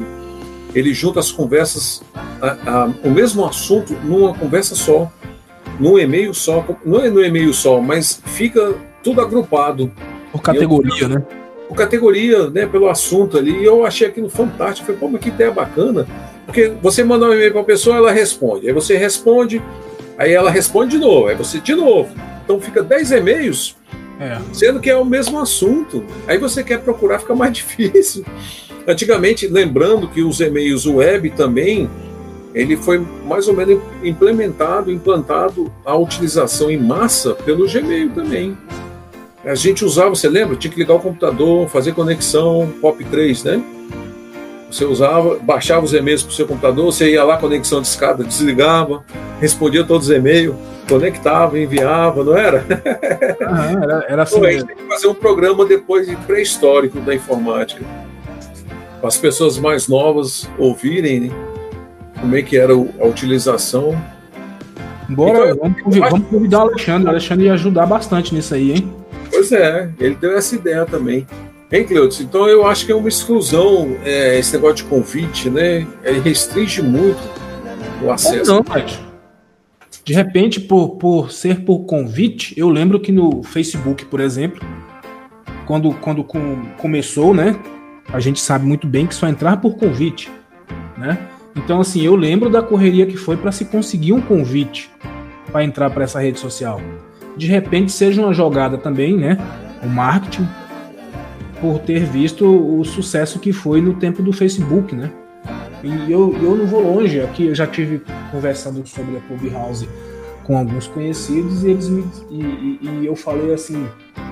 Ele 0.74 0.94
junta 0.94 1.20
as 1.20 1.30
conversas, 1.30 2.02
a, 2.42 2.84
a, 2.84 2.86
o 3.04 3.12
mesmo 3.12 3.46
assunto, 3.46 3.94
numa 4.06 4.34
conversa 4.34 4.76
só, 4.76 5.12
num 5.78 6.00
e-mail 6.00 6.34
só. 6.34 6.66
Não 6.86 7.02
é 7.04 7.10
no 7.10 7.22
e-mail 7.22 7.54
só, 7.54 7.82
mas 7.82 8.22
fica 8.28 8.76
tudo 9.04 9.20
agrupado. 9.20 9.92
Por 10.32 10.42
categoria, 10.42 11.04
eu, 11.04 11.10
né? 11.10 11.24
Por 11.70 11.78
categoria, 11.78 12.50
né? 12.50 12.66
Pelo 12.66 12.90
assunto 12.90 13.38
ali. 13.38 13.52
E 13.52 13.64
eu 13.64 13.86
achei 13.86 14.08
aquilo 14.08 14.30
fantástico. 14.30 14.88
Falei, 14.88 15.00
pô, 15.00 15.08
mas 15.08 15.22
que 15.22 15.30
ideia 15.30 15.52
bacana. 15.52 16.06
Porque 16.50 16.74
você 16.82 17.04
manda 17.04 17.28
um 17.28 17.34
e-mail 17.34 17.52
para 17.52 17.62
a 17.62 17.64
pessoa, 17.64 17.96
ela 17.98 18.12
responde. 18.12 18.68
Aí 18.68 18.74
você 18.74 18.98
responde, 18.98 19.62
aí 20.18 20.34
ela 20.34 20.50
responde 20.50 20.92
de 20.92 20.98
novo, 20.98 21.28
aí 21.28 21.36
você 21.36 21.60
de 21.60 21.76
novo. 21.76 22.10
Então 22.44 22.60
fica 22.60 22.82
10 22.82 23.12
e-mails, 23.12 23.78
é. 24.20 24.40
sendo 24.52 24.80
que 24.80 24.90
é 24.90 24.98
o 24.98 25.06
mesmo 25.06 25.38
assunto. 25.38 26.04
Aí 26.28 26.40
você 26.40 26.64
quer 26.64 26.80
procurar, 26.80 27.20
fica 27.20 27.36
mais 27.36 27.54
difícil. 27.56 28.26
Antigamente, 28.88 29.48
lembrando 29.48 30.08
que 30.08 30.24
os 30.24 30.40
e-mails 30.40 30.88
web 30.88 31.30
também, 31.30 31.88
ele 32.56 32.76
foi 32.76 33.06
mais 33.28 33.48
ou 33.48 33.54
menos 33.54 33.80
implementado, 34.04 34.92
implantado 34.92 35.72
a 35.86 35.96
utilização 35.96 36.72
em 36.72 36.78
massa 36.80 37.36
pelo 37.36 37.72
Gmail 37.72 38.10
também. 38.10 38.58
A 39.50 39.56
gente 39.56 39.84
usava, 39.84 40.12
você 40.12 40.30
lembra? 40.30 40.56
Tinha 40.56 40.72
que 40.72 40.80
ligar 40.80 40.94
o 40.94 41.00
computador, 41.00 41.68
fazer 41.70 41.94
conexão 41.94 42.72
POP3, 42.80 43.46
né? 43.46 43.64
Você 44.70 44.86
usava, 44.86 45.40
baixava 45.40 45.84
os 45.84 45.92
e-mails 45.92 46.22
para 46.22 46.30
o 46.30 46.34
seu 46.36 46.46
computador, 46.46 46.86
você 46.86 47.14
ia 47.14 47.24
lá, 47.24 47.36
conexão 47.36 47.82
de 47.82 47.88
escada, 47.88 48.24
desligava, 48.24 49.04
respondia 49.42 49.84
todos 49.84 50.08
os 50.08 50.16
e-mails, 50.16 50.56
conectava, 50.88 51.58
enviava, 51.58 52.24
não 52.24 52.38
era? 52.38 52.64
Ah, 53.44 53.72
era, 53.72 54.06
era 54.08 54.22
assim. 54.22 54.38
Então, 54.38 54.50
a 54.50 54.52
gente 54.52 54.66
tem 54.66 54.76
que 54.76 54.84
fazer 54.84 55.08
um 55.08 55.16
programa 55.16 55.66
depois 55.66 56.08
de 56.08 56.16
pré-histórico 56.16 57.00
da 57.00 57.16
informática. 57.16 57.84
Para 59.00 59.08
as 59.08 59.18
pessoas 59.18 59.58
mais 59.58 59.88
novas 59.88 60.48
ouvirem 60.60 61.22
né, 61.22 61.30
como 62.22 62.36
é 62.36 62.44
que 62.44 62.56
era 62.56 62.74
a 62.74 63.06
utilização. 63.08 64.00
Bora, 65.10 65.50
então, 65.50 65.74
vamos, 65.84 65.98
vamos 65.98 66.28
convidar 66.28 66.60
o 66.60 66.62
Alexandre. 66.70 67.08
O 67.08 67.10
Alexandre 67.10 67.46
ia 67.46 67.54
ajudar 67.54 67.88
bastante 67.88 68.36
nisso 68.36 68.54
aí, 68.54 68.74
hein? 68.74 68.99
Pois 69.40 69.54
é, 69.54 69.90
ele 70.02 70.16
deu 70.16 70.38
essa 70.38 70.54
ideia 70.54 70.86
também. 70.86 71.26
Hein, 71.72 71.86
Cleutis? 71.86 72.20
Então 72.20 72.46
eu 72.50 72.68
acho 72.68 72.86
que 72.86 72.92
é 72.92 72.96
uma 72.96 73.08
exclusão 73.08 73.96
é, 74.04 74.38
esse 74.38 74.52
negócio 74.52 74.76
de 74.76 74.84
convite, 74.84 75.50
né? 75.50 75.88
Ele 76.04 76.20
restringe 76.20 76.82
muito 76.82 77.18
o 78.04 78.12
acesso. 78.12 78.52
Não, 78.52 78.66
mas 78.68 79.00
de 80.04 80.14
repente, 80.14 80.60
por, 80.60 80.98
por 80.98 81.32
ser 81.32 81.62
por 81.62 81.86
convite, 81.86 82.54
eu 82.58 82.68
lembro 82.68 83.00
que 83.00 83.14
no 83.14 83.42
Facebook, 83.42 84.04
por 84.04 84.20
exemplo, 84.20 84.60
quando, 85.66 85.94
quando 85.94 86.22
com, 86.22 86.66
começou, 86.78 87.34
né? 87.34 87.58
A 88.12 88.20
gente 88.20 88.42
sabe 88.42 88.66
muito 88.66 88.88
bem 88.88 89.08
que 89.08 89.16
só 89.16 89.26
entrar 89.26 89.62
por 89.62 89.78
convite, 89.78 90.30
né? 90.98 91.18
Então, 91.56 91.80
assim, 91.80 92.02
eu 92.02 92.18
lembro 92.18 92.50
da 92.50 92.62
correria 92.62 93.06
que 93.06 93.16
foi 93.16 93.38
para 93.38 93.54
se 93.54 93.64
conseguir 93.64 94.12
um 94.12 94.20
convite 94.20 94.92
para 95.50 95.64
entrar 95.64 95.90
para 95.92 96.04
essa 96.04 96.20
rede 96.20 96.42
social. 96.42 96.82
De 97.40 97.48
repente, 97.48 97.90
seja 97.90 98.22
uma 98.22 98.34
jogada 98.34 98.78
também, 98.78 99.16
né? 99.16 99.38
O 99.82 99.88
marketing 99.88 100.46
por 101.62 101.80
ter 101.80 102.04
visto 102.06 102.46
o 102.46 102.84
sucesso 102.84 103.40
que 103.40 103.54
foi 103.54 103.82
no 103.82 103.94
tempo 103.94 104.22
do 104.22 104.34
Facebook, 104.34 104.94
né? 104.94 105.10
E 105.82 106.12
eu, 106.12 106.36
eu 106.42 106.56
não 106.56 106.66
vou 106.66 106.82
longe, 106.82 107.22
aqui 107.22 107.48
eu 107.48 107.56
já 107.56 107.66
tive 107.66 108.02
conversando 108.30 108.86
sobre 108.86 109.16
a 109.16 109.20
Clubhouse 109.22 109.88
com 110.44 110.58
alguns 110.58 110.88
conhecidos 110.88 111.64
e 111.64 111.70
eles 111.70 111.88
me, 111.88 112.04
e, 112.30 112.42
e, 112.82 112.90
e 113.02 113.06
eu 113.06 113.16
falei 113.16 113.54
assim, 113.54 113.88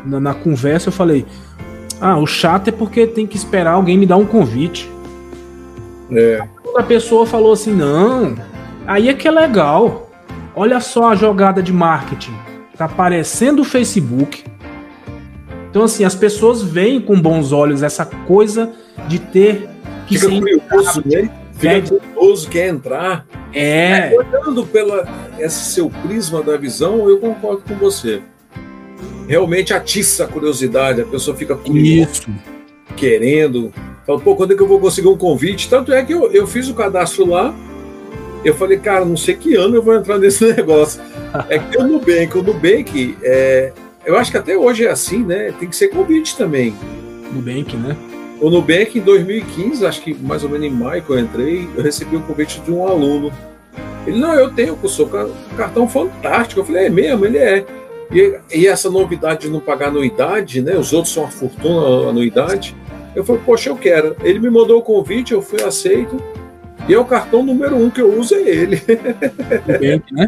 na, 0.05 0.19
na, 0.19 0.33
conversa 0.33 0.89
eu 0.89 0.93
falei, 0.93 1.25
ah, 2.01 2.17
o 2.17 2.27
chato 2.27 2.67
é 2.67 2.71
porque 2.71 3.07
tem 3.07 3.25
que 3.25 3.37
esperar 3.37 3.71
alguém 3.71 3.97
me 3.97 4.05
dar 4.05 4.17
um 4.17 4.25
convite. 4.25 4.91
É. 6.11 6.45
Outra 6.65 6.83
pessoa 6.83 7.25
falou 7.25 7.53
assim, 7.53 7.73
não, 7.73 8.35
aí 8.85 9.07
é 9.07 9.13
que 9.13 9.29
é 9.29 9.31
legal. 9.31 10.09
Olha 10.53 10.81
só 10.81 11.11
a 11.11 11.15
jogada 11.15 11.63
de 11.63 11.71
marketing. 11.71 12.35
Tá 12.77 12.85
aparecendo 12.85 13.61
o 13.61 13.65
Facebook, 13.65 14.43
então, 15.77 15.85
assim, 15.85 16.03
as 16.03 16.15
pessoas 16.15 16.63
veem 16.63 16.99
com 16.99 17.21
bons 17.21 17.51
olhos 17.51 17.83
essa 17.83 18.03
coisa 18.03 18.71
de 19.07 19.19
ter 19.19 19.69
que 20.07 20.17
Fica 20.17 20.27
curioso, 20.27 21.03
né? 21.05 21.29
Fica 21.53 21.73
é, 21.73 21.81
curioso, 21.81 22.49
quer 22.49 22.69
entrar. 22.69 23.27
É. 23.53 24.11
Olhando 24.17 24.65
pela 24.65 25.07
esse 25.37 25.73
seu 25.73 25.87
prisma 25.89 26.41
da 26.41 26.57
visão, 26.57 27.07
eu 27.07 27.19
concordo 27.19 27.61
com 27.61 27.75
você. 27.75 28.21
Realmente 29.27 29.71
atiça 29.71 30.23
a 30.23 30.27
curiosidade, 30.27 31.01
a 31.01 31.05
pessoa 31.05 31.37
fica 31.37 31.55
curiosa, 31.55 32.11
Isso. 32.11 32.31
querendo. 32.95 33.71
Fala, 34.05 34.19
pô, 34.19 34.35
quando 34.35 34.53
é 34.53 34.55
que 34.55 34.63
eu 34.63 34.67
vou 34.67 34.79
conseguir 34.79 35.09
um 35.09 35.17
convite? 35.17 35.69
Tanto 35.69 35.93
é 35.93 36.03
que 36.03 36.13
eu, 36.13 36.31
eu 36.31 36.47
fiz 36.47 36.69
o 36.69 36.73
cadastro 36.73 37.29
lá, 37.29 37.53
eu 38.43 38.55
falei, 38.55 38.79
cara, 38.79 39.05
não 39.05 39.15
sei 39.15 39.35
que 39.35 39.53
ano 39.53 39.75
eu 39.75 39.83
vou 39.83 39.93
entrar 39.93 40.17
nesse 40.17 40.45
negócio. 40.55 41.01
É 41.49 41.59
que 41.59 41.77
o 41.77 41.87
Nubank, 41.87 42.37
o 42.37 42.43
Nubank 42.43 43.17
é, 43.23 43.73
eu 44.07 44.15
acho 44.15 44.31
que 44.31 44.37
até 44.37 44.57
hoje 44.57 44.85
é 44.85 44.89
assim, 44.89 45.21
né? 45.21 45.53
Tem 45.59 45.67
que 45.67 45.75
ser 45.75 45.89
convite 45.89 46.37
também. 46.37 46.73
Nubank, 47.33 47.75
né? 47.75 47.95
O 48.39 48.49
Nubank, 48.49 48.97
em 48.97 49.01
2015, 49.01 49.85
acho 49.85 50.01
que 50.01 50.13
mais 50.13 50.45
ou 50.45 50.49
menos 50.49 50.65
em 50.65 50.69
maio 50.69 51.01
que 51.01 51.09
eu 51.09 51.19
entrei, 51.19 51.67
eu 51.75 51.83
recebi 51.83 52.15
um 52.15 52.21
convite 52.21 52.61
de 52.61 52.71
um 52.71 52.87
aluno. 52.87 53.33
Ele, 54.05 54.17
não, 54.17 54.33
eu 54.33 54.49
tenho, 54.53 54.79
eu 54.81 54.89
sou 54.89 55.07
um 55.07 55.57
cartão 55.57 55.89
fantástico. 55.89 56.61
Eu 56.61 56.65
falei, 56.65 56.85
é 56.85 56.89
mesmo? 56.89 57.25
Ele 57.25 57.37
é. 57.37 57.65
E, 58.09 58.39
e, 58.53 58.67
essa 58.67 58.89
novidade 58.89 59.41
de 59.41 59.49
não 59.49 59.59
pagar 59.59 59.89
anuidade, 59.89 60.61
né? 60.61 60.77
Os 60.77 60.93
outros 60.93 61.13
são 61.13 61.23
uma 61.23 61.31
fortuna 61.31 62.09
anuidade. 62.09 62.73
Eu 63.13 63.25
falei, 63.25 63.41
poxa, 63.45 63.69
eu 63.69 63.75
quero. 63.75 64.15
Ele 64.23 64.39
me 64.39 64.49
mandou 64.49 64.79
o 64.79 64.81
convite, 64.81 65.33
eu 65.33 65.41
fui 65.41 65.61
aceito. 65.61 66.15
E 66.87 66.93
é 66.93 66.97
o 66.97 67.03
cartão 67.03 67.43
número 67.43 67.75
um 67.75 67.89
que 67.89 68.01
eu 68.01 68.17
uso 68.17 68.35
é 68.35 68.39
ele. 68.39 68.81
Nubank, 69.67 70.13
né? 70.13 70.27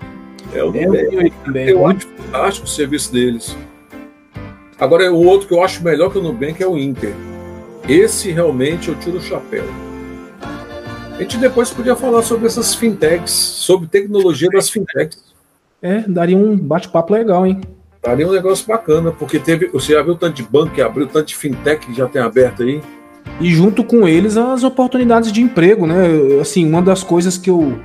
É 0.54 0.64
o 0.64 0.72
Nubank. 0.72 1.34
É, 1.56 1.72
eu 1.72 1.86
acho 1.86 2.08
fantástico 2.08 2.66
o 2.66 2.70
serviço 2.70 3.12
deles. 3.12 3.56
Agora, 4.80 5.12
o 5.12 5.26
outro 5.26 5.48
que 5.48 5.54
eu 5.54 5.64
acho 5.64 5.84
melhor 5.84 6.12
que 6.12 6.18
o 6.18 6.22
Nubank 6.22 6.62
é 6.62 6.68
o 6.68 6.78
Inter. 6.78 7.14
Esse 7.88 8.32
realmente 8.32 8.90
eu 8.90 8.96
tiro 8.96 9.18
o 9.18 9.22
chapéu. 9.22 9.66
A 11.14 11.22
gente 11.22 11.38
depois 11.38 11.70
podia 11.70 11.96
falar 11.96 12.22
sobre 12.22 12.48
essas 12.48 12.74
fintechs, 12.74 13.32
sobre 13.32 13.88
tecnologia 13.88 14.50
das 14.50 14.70
fintechs. 14.70 15.22
É, 15.82 16.00
daria 16.08 16.38
um 16.38 16.58
bate-papo 16.58 17.14
legal, 17.14 17.46
hein? 17.46 17.60
Daria 18.02 18.28
um 18.28 18.32
negócio 18.32 18.66
bacana, 18.66 19.12
porque 19.12 19.38
teve. 19.38 19.68
Você 19.68 19.94
já 19.94 20.02
viu 20.02 20.16
tanto 20.16 20.36
de 20.36 20.44
banco 20.44 20.74
que 20.74 20.82
abriu, 20.82 21.08
tanto 21.08 21.28
de 21.28 21.36
fintech 21.36 21.86
que 21.86 21.94
já 21.94 22.08
tem 22.08 22.22
aberto 22.22 22.64
aí? 22.64 22.82
E 23.42 23.52
junto 23.54 23.84
com 23.84 24.08
eles 24.08 24.38
as 24.38 24.64
oportunidades 24.64 25.32
de 25.32 25.42
emprego, 25.42 25.86
né? 25.86 26.40
Assim, 26.40 26.66
uma 26.66 26.82
das 26.82 27.04
coisas 27.04 27.38
que 27.38 27.50
eu, 27.50 27.78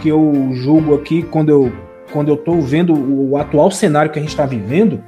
que 0.00 0.08
eu 0.08 0.50
julgo 0.54 0.94
aqui 0.94 1.22
quando 1.22 1.48
eu, 1.48 1.72
quando 2.12 2.28
eu 2.28 2.36
tô 2.36 2.60
vendo 2.60 2.92
o 2.94 3.36
atual 3.36 3.70
cenário 3.70 4.10
que 4.10 4.18
a 4.18 4.22
gente 4.22 4.30
está 4.30 4.46
vivendo, 4.46 5.00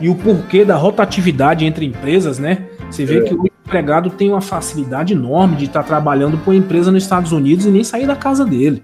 e 0.00 0.08
o 0.08 0.14
porquê 0.14 0.64
da 0.64 0.76
rotatividade 0.76 1.64
entre 1.64 1.86
empresas, 1.86 2.38
né? 2.38 2.66
Você 2.90 3.04
vê 3.04 3.18
é. 3.18 3.22
que 3.22 3.34
o 3.34 3.46
empregado 3.66 4.10
tem 4.10 4.28
uma 4.28 4.40
facilidade 4.40 5.14
enorme 5.14 5.56
de 5.56 5.66
estar 5.66 5.82
trabalhando 5.82 6.36
para 6.38 6.50
uma 6.50 6.56
empresa 6.56 6.90
nos 6.90 7.04
Estados 7.04 7.32
Unidos 7.32 7.64
e 7.64 7.70
nem 7.70 7.84
sair 7.84 8.06
da 8.06 8.16
casa 8.16 8.44
dele. 8.44 8.82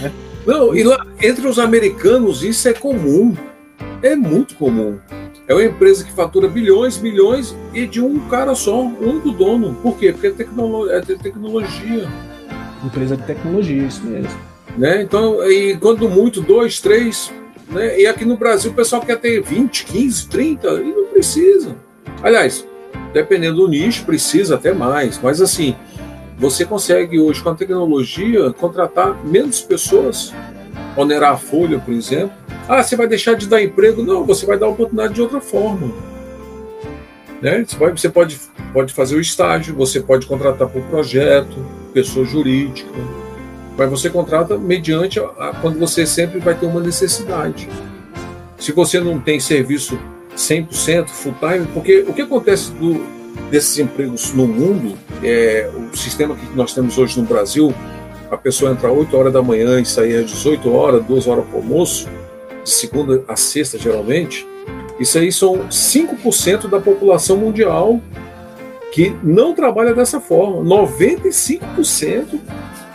Né? 0.00 0.10
Não, 0.46 0.74
e 0.74 0.82
lá, 0.82 1.06
entre 1.22 1.46
os 1.46 1.58
americanos, 1.58 2.42
isso 2.42 2.68
é 2.68 2.72
comum. 2.72 3.34
É 4.02 4.16
muito 4.16 4.54
comum. 4.56 4.98
É 5.46 5.54
uma 5.54 5.64
empresa 5.64 6.04
que 6.04 6.12
fatura 6.12 6.46
bilhões, 6.46 6.98
milhões 6.98 7.56
e 7.72 7.86
de 7.86 8.02
um 8.02 8.18
cara 8.28 8.54
só, 8.54 8.82
um 8.82 8.98
único 8.98 9.30
dono. 9.30 9.74
Por 9.82 9.96
quê? 9.96 10.12
Porque 10.12 10.26
é, 10.26 10.30
tecnolo 10.30 10.90
é 10.90 11.00
tecnologia. 11.00 12.06
Empresa 12.84 13.16
de 13.16 13.22
tecnologia, 13.22 13.82
isso 13.82 14.04
mesmo. 14.04 14.38
Né? 14.76 15.02
Então, 15.02 15.42
e 15.50 15.76
quando 15.76 16.08
muito, 16.08 16.40
dois, 16.40 16.80
três. 16.80 17.32
Né? 17.68 18.00
E 18.00 18.06
aqui 18.06 18.24
no 18.24 18.36
Brasil 18.36 18.70
o 18.70 18.74
pessoal 18.74 19.02
quer 19.02 19.18
ter 19.18 19.42
20, 19.42 19.84
15, 19.84 20.28
30 20.28 20.68
e 20.68 20.92
não 20.92 21.06
precisa. 21.06 21.76
Aliás, 22.22 22.66
dependendo 23.12 23.56
do 23.56 23.68
nicho, 23.68 24.04
precisa 24.04 24.54
até 24.54 24.72
mais. 24.72 25.18
Mas 25.22 25.40
assim, 25.40 25.74
você 26.38 26.64
consegue 26.64 27.18
hoje, 27.18 27.42
com 27.42 27.50
a 27.50 27.54
tecnologia, 27.54 28.52
contratar 28.52 29.24
menos 29.24 29.60
pessoas, 29.60 30.32
onerar 30.96 31.32
a 31.32 31.36
folha, 31.36 31.78
por 31.78 31.92
exemplo, 31.92 32.32
ah, 32.68 32.82
você 32.82 32.96
vai 32.96 33.08
deixar 33.08 33.34
de 33.34 33.48
dar 33.48 33.62
emprego? 33.62 34.02
Não, 34.02 34.24
você 34.24 34.44
vai 34.44 34.58
dar 34.58 34.68
oportunidade 34.68 35.14
de 35.14 35.22
outra 35.22 35.40
forma. 35.40 35.90
Né? 37.40 37.64
Você, 37.64 37.76
você 37.76 38.08
pode, 38.08 38.38
pode 38.72 38.92
fazer 38.92 39.16
o 39.16 39.20
estágio, 39.20 39.74
você 39.74 40.00
pode 40.00 40.26
contratar 40.26 40.68
por 40.68 40.82
projeto, 40.82 41.64
pessoa 41.94 42.26
jurídica, 42.26 42.90
mas 43.78 43.88
você 43.88 44.10
contrata 44.10 44.58
mediante 44.58 45.20
a, 45.20 45.22
a, 45.22 45.54
quando 45.62 45.78
você 45.78 46.04
sempre 46.04 46.40
vai 46.40 46.54
ter 46.56 46.66
uma 46.66 46.80
necessidade. 46.80 47.68
Se 48.58 48.72
você 48.72 48.98
não 48.98 49.20
tem 49.20 49.38
serviço 49.38 49.96
100% 50.36 51.08
full 51.08 51.34
time, 51.38 51.66
porque 51.72 52.00
o 52.00 52.12
que 52.12 52.22
acontece 52.22 52.72
do, 52.72 53.00
desses 53.52 53.78
empregos 53.78 54.32
no 54.34 54.48
mundo, 54.48 54.98
é, 55.22 55.70
o 55.92 55.96
sistema 55.96 56.34
que 56.34 56.44
nós 56.56 56.74
temos 56.74 56.98
hoje 56.98 57.20
no 57.20 57.24
Brasil, 57.24 57.72
a 58.28 58.36
pessoa 58.36 58.72
entra 58.72 58.90
8 58.90 59.16
horas 59.16 59.32
da 59.32 59.40
manhã 59.40 59.80
e 59.80 59.86
sair 59.86 60.16
às 60.16 60.30
18 60.30 60.72
horas, 60.74 61.04
2 61.06 61.28
horas 61.28 61.44
para 61.46 61.58
almoço, 61.58 62.08
de 62.64 62.70
segunda 62.70 63.24
a 63.28 63.36
sexta, 63.36 63.78
geralmente, 63.78 64.44
isso 64.98 65.16
aí 65.16 65.30
são 65.30 65.68
5% 65.68 66.68
da 66.68 66.80
população 66.80 67.36
mundial 67.36 68.00
que 68.90 69.14
não 69.22 69.54
trabalha 69.54 69.94
dessa 69.94 70.20
forma. 70.20 70.64
95% 70.64 72.40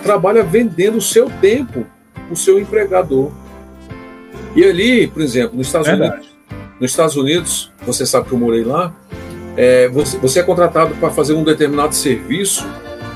trabalha 0.04 0.44
vendendo 0.44 0.98
o 0.98 1.02
seu 1.02 1.30
tempo 1.42 1.86
o 2.30 2.36
seu 2.36 2.60
empregador. 2.60 3.32
E 4.56 4.64
ali, 4.64 5.08
por 5.08 5.22
exemplo, 5.22 5.58
nos 5.58 5.68
Estados 5.68 5.88
Unidos, 5.88 6.36
nos 6.80 6.92
Estados 6.92 7.16
Unidos, 7.16 7.72
você 7.86 8.06
sabe 8.06 8.28
que 8.28 8.34
eu 8.34 8.40
morei 8.40 8.64
lá, 8.64 8.94
é, 9.56 9.88
você, 9.90 10.18
você 10.18 10.40
é 10.40 10.44
contratado 10.44 10.96
para 10.96 11.10
fazer 11.10 11.34
um 11.34 11.44
determinado 11.44 11.96
serviço. 11.96 12.66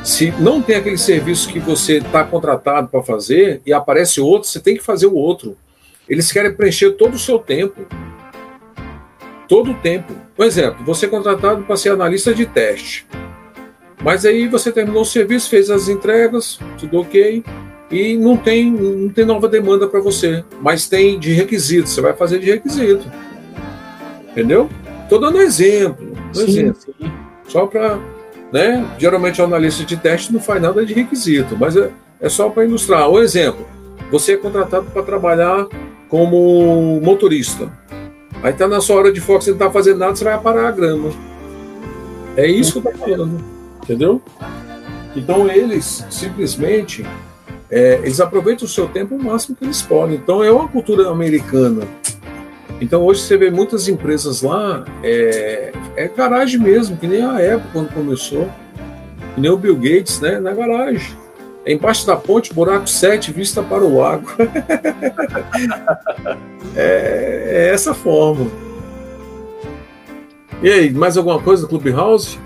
Se 0.04 0.32
não 0.40 0.62
tem 0.62 0.76
aquele 0.76 0.98
serviço 0.98 1.50
que 1.50 1.60
você 1.60 1.98
está 1.98 2.24
contratado 2.24 2.88
para 2.88 3.04
fazer 3.04 3.62
e 3.66 3.74
aparece 3.74 4.22
outro, 4.22 4.48
você 4.48 4.60
tem 4.60 4.78
que 4.78 4.84
fazer 4.84 5.08
o 5.08 5.16
outro. 5.16 5.58
Eles 6.08 6.32
querem 6.32 6.54
preencher 6.54 6.92
todo 6.92 7.16
o 7.16 7.20
seu 7.20 7.38
tempo. 7.38 7.86
Todo 9.48 9.72
o 9.72 9.76
tempo. 9.76 10.14
Por 10.36 10.46
exemplo, 10.46 10.86
você 10.86 11.06
é 11.06 11.10
contratado 11.10 11.64
para 11.64 11.76
ser 11.76 11.90
analista 11.90 12.34
de 12.34 12.46
teste. 12.46 13.06
Mas 14.08 14.26
aí 14.26 14.48
você 14.48 14.72
terminou 14.72 15.02
o 15.02 15.06
serviço, 15.06 15.50
fez 15.50 15.70
as 15.70 15.90
entregas, 15.90 16.58
tudo 16.80 17.02
ok, 17.02 17.44
e 17.92 18.16
não 18.16 18.38
tem, 18.38 18.72
não 18.72 19.10
tem 19.10 19.26
nova 19.26 19.50
demanda 19.50 19.86
para 19.86 20.00
você. 20.00 20.46
Mas 20.62 20.88
tem 20.88 21.20
de 21.20 21.34
requisito, 21.34 21.90
você 21.90 22.00
vai 22.00 22.14
fazer 22.14 22.40
de 22.40 22.46
requisito. 22.46 23.06
Entendeu? 24.32 24.70
Estou 25.04 25.20
dando 25.20 25.42
exemplo. 25.42 26.14
Um 26.30 26.34
sim, 26.34 26.44
exemplo. 26.44 26.78
Sim. 26.98 27.12
Só 27.50 27.68
para. 27.68 28.00
Né? 28.50 28.90
Geralmente 28.98 29.42
o 29.42 29.44
analista 29.44 29.84
de 29.84 29.98
teste 29.98 30.32
não 30.32 30.40
faz 30.40 30.62
nada 30.62 30.86
de 30.86 30.94
requisito, 30.94 31.58
mas 31.60 31.76
é, 31.76 31.92
é 32.22 32.30
só 32.30 32.48
para 32.48 32.64
ilustrar. 32.64 33.10
Um 33.10 33.20
exemplo: 33.20 33.68
você 34.10 34.36
é 34.36 34.38
contratado 34.38 34.86
para 34.86 35.04
trabalhar 35.04 35.68
como 36.08 37.02
motorista. 37.02 37.70
Aí 38.42 38.54
tá 38.54 38.70
na 38.70 38.80
sua 38.80 38.96
hora 38.96 39.12
de 39.12 39.20
foco, 39.20 39.44
você 39.44 39.52
não 39.52 39.58
tá 39.58 39.70
fazendo 39.70 39.98
nada, 39.98 40.16
você 40.16 40.24
vai 40.24 40.40
parar 40.40 40.70
a 40.70 40.72
grama. 40.72 41.10
É 42.38 42.48
isso 42.48 42.82
que 42.82 42.88
eu 42.88 42.94
tô 42.94 42.98
falando, 43.00 43.57
entendeu? 43.88 44.22
Então 45.16 45.50
eles 45.50 46.06
simplesmente 46.10 47.06
é, 47.70 48.00
eles 48.04 48.20
aproveitam 48.20 48.66
o 48.66 48.70
seu 48.70 48.88
tempo 48.88 49.16
o 49.16 49.24
máximo 49.24 49.56
que 49.56 49.64
eles 49.64 49.82
podem. 49.82 50.18
Então 50.18 50.44
é 50.44 50.52
uma 50.52 50.68
cultura 50.68 51.10
americana. 51.10 51.88
Então 52.80 53.02
hoje 53.04 53.22
você 53.22 53.38
vê 53.38 53.50
muitas 53.50 53.88
empresas 53.88 54.42
lá, 54.42 54.86
é, 55.02 55.72
é 55.96 56.08
garagem 56.08 56.60
mesmo, 56.60 56.98
que 56.98 57.08
nem 57.08 57.24
a 57.24 57.38
Apple 57.38 57.70
quando 57.74 57.92
começou, 57.94 58.48
que 59.34 59.42
nem 59.42 59.50
o 59.50 59.58
Bill 59.58 59.76
Gates, 59.76 60.20
né? 60.20 60.40
Na 60.40 60.54
garagem. 60.54 61.16
É 61.66 61.74
embaixo 61.74 62.06
da 62.06 62.16
ponte, 62.16 62.54
buraco 62.54 62.88
7, 62.88 63.34
vista 63.34 63.64
para 63.64 63.84
o 63.84 63.98
lago. 63.98 64.28
é, 66.76 67.48
é, 67.50 67.70
essa 67.74 67.94
forma. 67.94 68.50
E 70.62 70.70
aí, 70.70 70.92
mais 70.92 71.18
alguma 71.18 71.42
coisa 71.42 71.64
do 71.64 71.68
Clubhouse? 71.68 72.40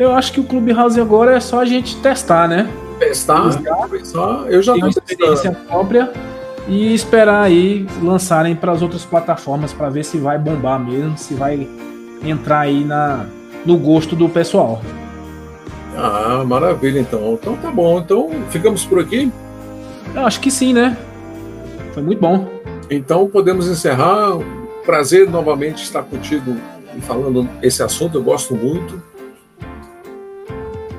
Eu 0.00 0.12
acho 0.12 0.32
que 0.32 0.40
o 0.40 0.44
Clubhouse 0.44 0.98
agora 0.98 1.36
é 1.36 1.40
só 1.40 1.60
a 1.60 1.64
gente 1.66 1.94
testar, 1.98 2.48
né? 2.48 2.66
Testar, 2.98 3.50
testar. 3.90 4.46
eu 4.48 4.62
já 4.62 4.72
tenho 4.72 4.88
experiência 4.88 5.52
própria 5.52 6.10
e 6.66 6.94
esperar 6.94 7.42
aí 7.42 7.86
lançarem 8.02 8.56
para 8.56 8.72
as 8.72 8.80
outras 8.80 9.04
plataformas 9.04 9.74
para 9.74 9.90
ver 9.90 10.02
se 10.06 10.16
vai 10.16 10.38
bombar 10.38 10.80
mesmo, 10.80 11.18
se 11.18 11.34
vai 11.34 11.68
entrar 12.24 12.60
aí 12.60 12.82
na, 12.82 13.26
no 13.66 13.76
gosto 13.76 14.16
do 14.16 14.26
pessoal. 14.26 14.80
Ah, 15.94 16.42
maravilha, 16.46 17.00
então. 17.00 17.34
Então 17.34 17.54
tá 17.56 17.70
bom. 17.70 17.98
Então 17.98 18.30
ficamos 18.48 18.86
por 18.86 19.00
aqui? 19.00 19.30
Eu 20.14 20.24
acho 20.24 20.40
que 20.40 20.50
sim, 20.50 20.72
né? 20.72 20.96
Foi 21.92 22.02
muito 22.02 22.20
bom. 22.20 22.48
Então 22.90 23.28
podemos 23.28 23.68
encerrar. 23.68 24.38
Prazer 24.86 25.28
novamente 25.28 25.82
estar 25.82 26.02
contigo 26.04 26.56
e 26.96 27.02
falando 27.02 27.46
esse 27.62 27.82
assunto, 27.82 28.16
eu 28.16 28.22
gosto 28.22 28.56
muito. 28.56 29.09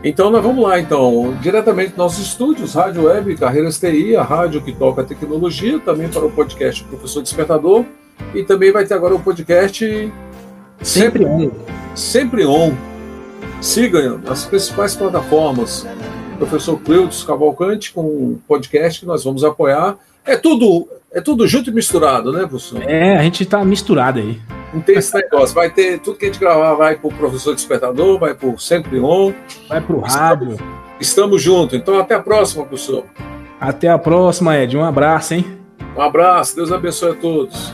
Então 0.04 0.32
nós 0.32 0.44
vamos 0.44 0.64
lá, 0.64 0.80
então, 0.80 1.38
diretamente 1.42 1.94
nossos 1.96 2.26
estúdios, 2.26 2.74
Rádio 2.74 3.04
Web, 3.04 3.36
Carreiras 3.38 3.80
TI, 3.80 4.16
a 4.16 4.24
rádio 4.24 4.62
que 4.62 4.72
toca 4.72 5.04
tecnologia, 5.04 5.80
também 5.80 6.10
para 6.10 6.26
o 6.26 6.32
podcast 6.32 6.84
Professor 6.86 7.22
Despertador, 7.22 7.86
e 8.34 8.44
também 8.44 8.72
vai 8.72 8.86
ter 8.86 8.96
agora 8.96 9.14
o 9.14 9.20
podcast 9.20 10.12
Sempre 10.82 11.26
On. 11.26 11.52
Sempre 11.94 12.46
On 12.46 12.74
Siga 13.62 14.18
nas 14.18 14.46
principais 14.46 14.96
plataformas. 14.96 15.86
Professor 16.40 16.80
Cleudes 16.80 17.24
Cavalcante 17.24 17.94
com 17.94 18.02
um 18.02 18.40
podcast 18.48 19.02
que 19.02 19.06
nós 19.06 19.24
vamos 19.24 19.44
apoiar. 19.44 19.98
É 20.26 20.36
tudo, 20.36 20.88
é 21.12 21.22
tudo 21.22 21.48
junto 21.48 21.70
e 21.70 21.74
misturado, 21.74 22.32
né, 22.32 22.40
professor? 22.48 22.82
É, 22.82 23.16
a 23.16 23.22
gente 23.22 23.44
está 23.44 23.64
misturado 23.64 24.18
aí. 24.18 24.42
Não 24.74 24.82
tem 24.82 24.98
esse 24.98 25.14
negócio. 25.14 25.54
Vai 25.54 25.70
ter 25.70 26.00
tudo 26.00 26.18
que 26.18 26.26
a 26.26 26.28
gente 26.28 26.40
gravar, 26.40 26.74
vai 26.76 26.96
para 26.96 27.08
o 27.08 27.14
professor 27.14 27.54
Despertador, 27.54 28.20
vai 28.20 28.34
para 28.34 28.48
o 28.48 28.58
Sempre 28.58 29.00
On. 29.00 29.34
Vai 29.68 29.82
para 29.82 29.96
o 29.96 30.00
rádio. 30.00 30.52
Estamos, 30.52 30.72
estamos 31.00 31.42
juntos. 31.42 31.78
Então, 31.78 32.00
até 32.00 32.16
a 32.16 32.20
próxima, 32.22 32.66
professor. 32.66 33.06
Até 33.60 33.90
a 33.90 33.98
próxima, 33.98 34.58
Ed. 34.58 34.78
Um 34.78 34.84
abraço, 34.84 35.34
hein? 35.34 35.46
Um 35.96 36.02
abraço. 36.02 36.56
Deus 36.56 36.72
abençoe 36.72 37.12
a 37.12 37.16
todos. 37.16 37.74